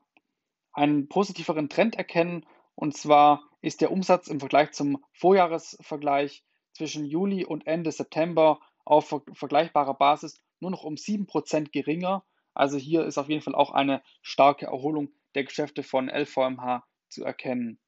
einen 0.73 1.10
positiveren 1.10 1.69
Trend 1.69 1.95
erkennen. 1.95 2.45
Und 2.75 2.95
zwar 2.95 3.43
ist 3.62 3.81
der 3.81 3.91
Umsatz 3.91 4.27
im 4.27 4.39
Vergleich 4.39 4.71
zum 4.71 5.03
Vorjahresvergleich 5.13 6.43
zwischen 6.71 7.05
Juli 7.05 7.43
und 7.43 7.67
Ende 7.67 7.91
September 7.91 8.60
auf 8.86 9.13
vergleichbarer 9.33 9.95
Basis 9.95 10.39
nur 10.60 10.71
noch 10.71 10.83
um 10.83 10.95
7% 10.95 11.71
geringer. 11.71 12.23
Also 12.53 12.77
hier 12.77 13.05
ist 13.05 13.17
auf 13.17 13.29
jeden 13.29 13.41
Fall 13.41 13.55
auch 13.55 13.71
eine 13.71 14.01
starke 14.21 14.67
Erholung 14.67 15.10
der 15.36 15.43
Geschäfte 15.43 15.83
von 15.83 16.10
LVMH 16.10 16.83
zu 17.10 17.23
erkennen. 17.23 17.79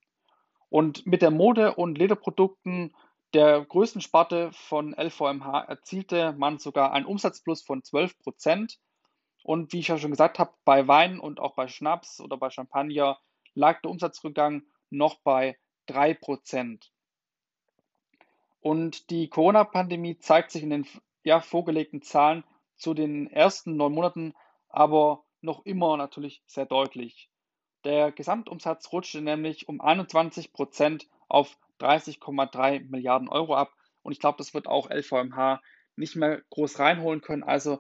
Und 0.70 1.06
mit 1.06 1.22
der 1.22 1.32
Mode- 1.32 1.76
und 1.76 1.98
Lederprodukten 1.98 2.96
der 3.34 3.64
größten 3.64 4.02
Sparte 4.02 4.52
von 4.54 4.94
LVMH 4.94 5.66
erzielte 5.68 6.34
man 6.34 6.58
sogar 6.58 6.94
einen 6.94 7.06
Umsatzplus 7.06 7.62
von 7.62 7.84
12 7.84 8.18
Prozent. 8.20 8.80
Und 9.44 9.72
wie 9.74 9.80
ich 9.80 9.88
ja 9.88 9.98
schon 9.98 10.12
gesagt 10.12 10.40
habe, 10.40 10.54
bei 10.66 10.88
Wein 10.88 11.20
und 11.20 11.40
auch 11.40 11.56
bei 11.56 11.68
Schnaps 11.68 12.20
oder 12.20 12.38
bei 12.38 12.50
Champagner 12.50 13.20
lag 13.54 13.82
der 13.82 13.92
Umsatzrückgang 13.92 14.64
noch 14.90 15.20
bei 15.22 15.58
3 15.88 16.14
Prozent. 16.16 16.92
Und 18.62 19.10
die 19.10 19.30
Corona-Pandemie 19.30 20.18
zeigt 20.20 20.52
sich 20.52 20.64
in 20.64 20.70
den 20.70 20.88
ja, 21.24 21.40
vorgelegten 21.40 22.02
Zahlen 22.02 22.44
zu 22.76 22.94
den 22.94 23.28
ersten 23.28 23.76
neun 23.76 23.94
Monaten 23.94 24.34
aber 24.70 25.26
noch 25.42 25.66
immer 25.66 25.98
natürlich 25.98 26.44
sehr 26.46 26.66
deutlich. 26.66 27.30
Der 27.86 28.12
Gesamtumsatz 28.12 28.92
rutschte 28.92 29.22
nämlich 29.22 29.70
um 29.70 29.80
21 29.80 30.52
Prozent 30.52 31.08
auf 31.30 31.58
30,3 31.80 32.90
Milliarden 32.90 33.30
Euro 33.30 33.56
ab. 33.56 33.74
Und 34.02 34.12
ich 34.12 34.20
glaube, 34.20 34.38
das 34.38 34.54
wird 34.54 34.68
auch 34.68 34.90
LVMH 34.90 35.62
nicht 35.96 36.16
mehr 36.16 36.42
groß 36.50 36.80
reinholen 36.80 37.22
können. 37.22 37.44
Also 37.44 37.80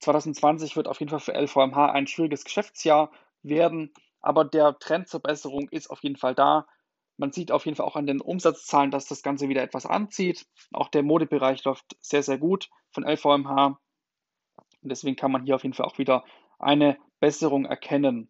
2020 0.00 0.76
wird 0.76 0.88
auf 0.88 1.00
jeden 1.00 1.10
Fall 1.10 1.20
für 1.20 1.34
LVMH 1.34 1.92
ein 1.92 2.06
schwieriges 2.06 2.44
Geschäftsjahr 2.44 3.12
werden. 3.42 3.92
Aber 4.20 4.44
der 4.44 4.78
Trend 4.78 5.08
zur 5.08 5.20
Besserung 5.20 5.68
ist 5.68 5.90
auf 5.90 6.02
jeden 6.02 6.16
Fall 6.16 6.34
da. 6.34 6.66
Man 7.16 7.32
sieht 7.32 7.52
auf 7.52 7.64
jeden 7.64 7.76
Fall 7.76 7.86
auch 7.86 7.96
an 7.96 8.06
den 8.06 8.20
Umsatzzahlen, 8.20 8.90
dass 8.90 9.06
das 9.06 9.22
Ganze 9.22 9.48
wieder 9.48 9.62
etwas 9.62 9.86
anzieht. 9.86 10.46
Auch 10.72 10.88
der 10.88 11.02
Modebereich 11.02 11.64
läuft 11.64 11.96
sehr, 12.00 12.22
sehr 12.22 12.38
gut 12.38 12.68
von 12.90 13.04
LVMH. 13.04 13.78
Und 14.82 14.88
deswegen 14.90 15.16
kann 15.16 15.32
man 15.32 15.44
hier 15.44 15.54
auf 15.54 15.62
jeden 15.62 15.74
Fall 15.74 15.86
auch 15.86 15.98
wieder 15.98 16.24
eine 16.58 16.98
Besserung 17.20 17.64
erkennen. 17.64 18.28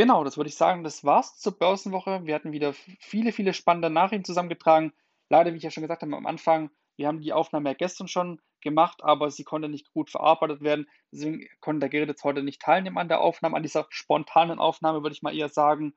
Genau, 0.00 0.24
das 0.24 0.38
würde 0.38 0.48
ich 0.48 0.56
sagen, 0.56 0.82
das 0.82 1.04
war's 1.04 1.36
zur 1.36 1.58
Börsenwoche. 1.58 2.24
Wir 2.24 2.34
hatten 2.34 2.52
wieder 2.52 2.72
viele, 3.00 3.32
viele 3.32 3.52
spannende 3.52 3.90
Nachrichten 3.90 4.24
zusammengetragen. 4.24 4.94
Leider, 5.28 5.52
wie 5.52 5.58
ich 5.58 5.62
ja 5.62 5.70
schon 5.70 5.82
gesagt 5.82 6.00
habe 6.00 6.16
am 6.16 6.24
Anfang, 6.24 6.70
wir 6.96 7.06
haben 7.06 7.20
die 7.20 7.34
Aufnahme 7.34 7.68
ja 7.68 7.74
gestern 7.74 8.08
schon 8.08 8.40
gemacht, 8.62 9.04
aber 9.04 9.30
sie 9.30 9.44
konnte 9.44 9.68
nicht 9.68 9.92
gut 9.92 10.08
verarbeitet 10.08 10.62
werden. 10.62 10.86
Deswegen 11.12 11.46
konnte 11.60 11.80
der 11.80 11.88
Gerrit 11.90 12.08
jetzt 12.08 12.24
heute 12.24 12.42
nicht 12.42 12.62
teilnehmen 12.62 12.96
an 12.96 13.08
der 13.08 13.20
Aufnahme, 13.20 13.58
an 13.58 13.62
dieser 13.62 13.88
spontanen 13.90 14.58
Aufnahme, 14.58 15.02
würde 15.02 15.12
ich 15.12 15.20
mal 15.20 15.36
eher 15.36 15.50
sagen. 15.50 15.92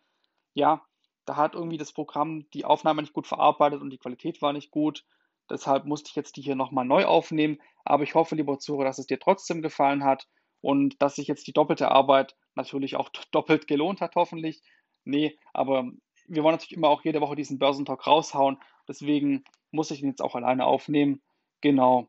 Ja, 0.54 0.84
da 1.24 1.38
hat 1.38 1.56
irgendwie 1.56 1.78
das 1.78 1.94
Programm 1.94 2.46
die 2.54 2.66
Aufnahme 2.66 3.04
nicht 3.04 3.14
gut 3.14 3.26
verarbeitet 3.26 3.82
und 3.82 3.90
die 3.90 4.00
Qualität 4.00 4.42
war 4.42 4.52
nicht 4.52 4.70
gut. 4.70 5.06
Deshalb 5.50 5.86
musste 5.86 6.10
ich 6.10 6.18
jetzt 6.18 6.36
die 6.36 6.42
hier 6.42 6.56
nochmal 6.56 6.84
neu 6.84 7.06
aufnehmen. 7.06 7.58
Aber 7.86 8.04
ich 8.04 8.16
hoffe, 8.16 8.36
lieber 8.36 8.60
Zuhörer, 8.60 8.84
dass 8.84 9.00
es 9.00 9.08
dir 9.08 9.22
trotzdem 9.22 9.62
gefallen 9.62 10.04
hat 10.04 10.28
und 10.64 11.02
dass 11.02 11.16
sich 11.16 11.28
jetzt 11.28 11.46
die 11.46 11.52
doppelte 11.52 11.92
Arbeit 11.92 12.38
natürlich 12.56 12.96
auch 12.96 13.10
doppelt 13.32 13.68
gelohnt 13.68 14.00
hat, 14.00 14.16
hoffentlich. 14.16 14.64
Nee, 15.04 15.38
aber 15.54 15.92
wir 16.28 16.42
wollen 16.42 16.56
natürlich 16.56 16.78
immer 16.78 16.88
auch 16.88 17.04
jede 17.04 17.20
Woche 17.20 17.36
diesen 17.36 17.60
Börsentalk 17.60 18.08
raushauen. 18.08 18.58
Deswegen 18.88 19.44
muss 19.72 19.92
ich 19.92 20.02
ihn 20.02 20.08
jetzt 20.08 20.22
auch 20.22 20.36
alleine 20.36 20.66
aufnehmen. 20.66 21.22
Genau. 21.60 22.08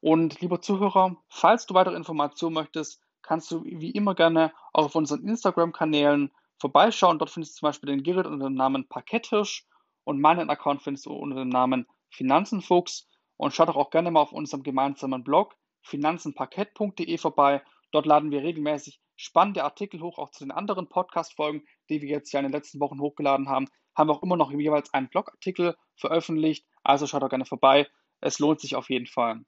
Und 0.00 0.42
lieber 0.42 0.60
Zuhörer, 0.60 1.16
falls 1.30 1.64
du 1.64 1.72
weitere 1.72 1.96
Informationen 1.96 2.54
möchtest, 2.54 3.00
kannst 3.22 3.50
du 3.50 3.64
wie 3.64 3.90
immer 3.90 4.14
gerne 4.14 4.52
auch 4.74 4.84
auf 4.84 4.94
unseren 4.94 5.26
Instagram-Kanälen 5.26 6.30
vorbeischauen. 6.58 7.18
Dort 7.18 7.30
findest 7.30 7.56
du 7.56 7.60
zum 7.60 7.68
Beispiel 7.68 7.88
den 7.88 8.02
Gerrit 8.02 8.26
unter 8.26 8.44
dem 8.44 8.54
Namen 8.54 8.88
Parketthirsch 8.88 9.66
und 10.04 10.20
meinen 10.20 10.50
Account 10.50 10.82
findest 10.82 11.06
du 11.06 11.14
unter 11.14 11.36
dem 11.36 11.48
Namen 11.48 11.86
Finanzenfuchs. 12.10 13.08
Und 13.38 13.54
schau 13.54 13.64
doch 13.64 13.76
auch 13.76 13.90
gerne 13.90 14.10
mal 14.10 14.20
auf 14.20 14.32
unserem 14.32 14.62
gemeinsamen 14.62 15.24
Blog 15.24 15.56
finanzenparkett.de 15.86 17.18
vorbei. 17.18 17.62
Dort 17.92 18.06
laden 18.06 18.30
wir 18.30 18.42
regelmäßig 18.42 19.00
spannende 19.16 19.64
Artikel 19.64 20.00
hoch, 20.00 20.18
auch 20.18 20.30
zu 20.30 20.44
den 20.44 20.50
anderen 20.50 20.88
Podcast-Folgen, 20.88 21.64
die 21.88 22.02
wir 22.02 22.08
jetzt 22.08 22.32
ja 22.32 22.40
in 22.40 22.46
den 22.46 22.52
letzten 22.52 22.80
Wochen 22.80 23.00
hochgeladen 23.00 23.48
haben. 23.48 23.68
Haben 23.96 24.10
wir 24.10 24.14
auch 24.14 24.22
immer 24.22 24.36
noch 24.36 24.50
jeweils 24.50 24.92
einen 24.92 25.08
Blogartikel 25.08 25.76
veröffentlicht. 25.94 26.66
Also 26.82 27.06
schaut 27.06 27.22
doch 27.22 27.30
gerne 27.30 27.46
vorbei. 27.46 27.88
Es 28.20 28.38
lohnt 28.38 28.60
sich 28.60 28.76
auf 28.76 28.90
jeden 28.90 29.06
Fall. 29.06 29.42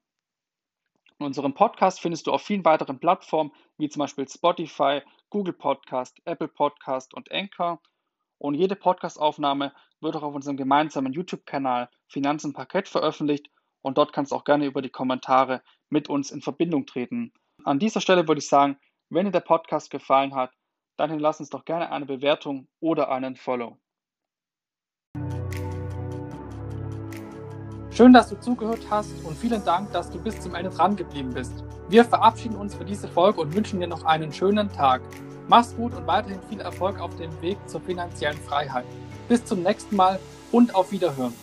Unseren 1.18 1.54
Podcast 1.54 2.00
findest 2.00 2.28
du 2.28 2.32
auf 2.32 2.42
vielen 2.42 2.64
weiteren 2.64 3.00
Plattformen, 3.00 3.52
wie 3.76 3.88
zum 3.88 4.00
Beispiel 4.00 4.28
Spotify, 4.28 5.02
Google 5.30 5.54
Podcast, 5.54 6.16
Apple 6.24 6.48
Podcast 6.48 7.12
und 7.12 7.32
Anchor. 7.32 7.82
Und 8.38 8.54
jede 8.54 8.76
Podcastaufnahme 8.76 9.74
wird 10.00 10.14
auch 10.14 10.22
auf 10.22 10.34
unserem 10.34 10.56
gemeinsamen 10.56 11.12
YouTube-Kanal 11.12 11.90
Finanzen 12.06 12.52
Parkett 12.52 12.88
veröffentlicht 12.88 13.50
und 13.82 13.98
dort 13.98 14.12
kannst 14.12 14.32
du 14.32 14.36
auch 14.36 14.44
gerne 14.44 14.66
über 14.66 14.82
die 14.82 14.90
Kommentare 14.90 15.62
mit 15.90 16.08
uns 16.08 16.30
in 16.30 16.42
Verbindung 16.42 16.86
treten. 16.86 17.32
An 17.64 17.78
dieser 17.78 18.00
Stelle 18.00 18.26
würde 18.28 18.40
ich 18.40 18.48
sagen, 18.48 18.78
wenn 19.10 19.26
dir 19.26 19.32
der 19.32 19.40
Podcast 19.40 19.90
gefallen 19.90 20.34
hat, 20.34 20.52
dann 20.96 21.10
hinterlass 21.10 21.40
uns 21.40 21.50
doch 21.50 21.64
gerne 21.64 21.90
eine 21.90 22.06
Bewertung 22.06 22.68
oder 22.80 23.10
einen 23.10 23.36
Follow. 23.36 23.78
Schön, 27.90 28.12
dass 28.12 28.28
du 28.28 28.38
zugehört 28.38 28.86
hast 28.90 29.12
und 29.24 29.36
vielen 29.36 29.64
Dank, 29.64 29.90
dass 29.92 30.08
du 30.10 30.22
bis 30.22 30.40
zum 30.40 30.54
Ende 30.54 30.70
dran 30.70 30.94
geblieben 30.94 31.30
bist. 31.34 31.64
Wir 31.88 32.04
verabschieden 32.04 32.54
uns 32.54 32.74
für 32.74 32.84
diese 32.84 33.08
Folge 33.08 33.40
und 33.40 33.56
wünschen 33.56 33.80
dir 33.80 33.88
noch 33.88 34.04
einen 34.04 34.32
schönen 34.32 34.70
Tag. 34.70 35.02
Mach's 35.48 35.74
gut 35.74 35.94
und 35.94 36.06
weiterhin 36.06 36.40
viel 36.48 36.60
Erfolg 36.60 37.00
auf 37.00 37.16
dem 37.16 37.30
Weg 37.42 37.58
zur 37.66 37.80
finanziellen 37.80 38.38
Freiheit. 38.38 38.84
Bis 39.28 39.44
zum 39.44 39.62
nächsten 39.62 39.96
Mal 39.96 40.20
und 40.52 40.74
auf 40.74 40.92
Wiederhören. 40.92 41.34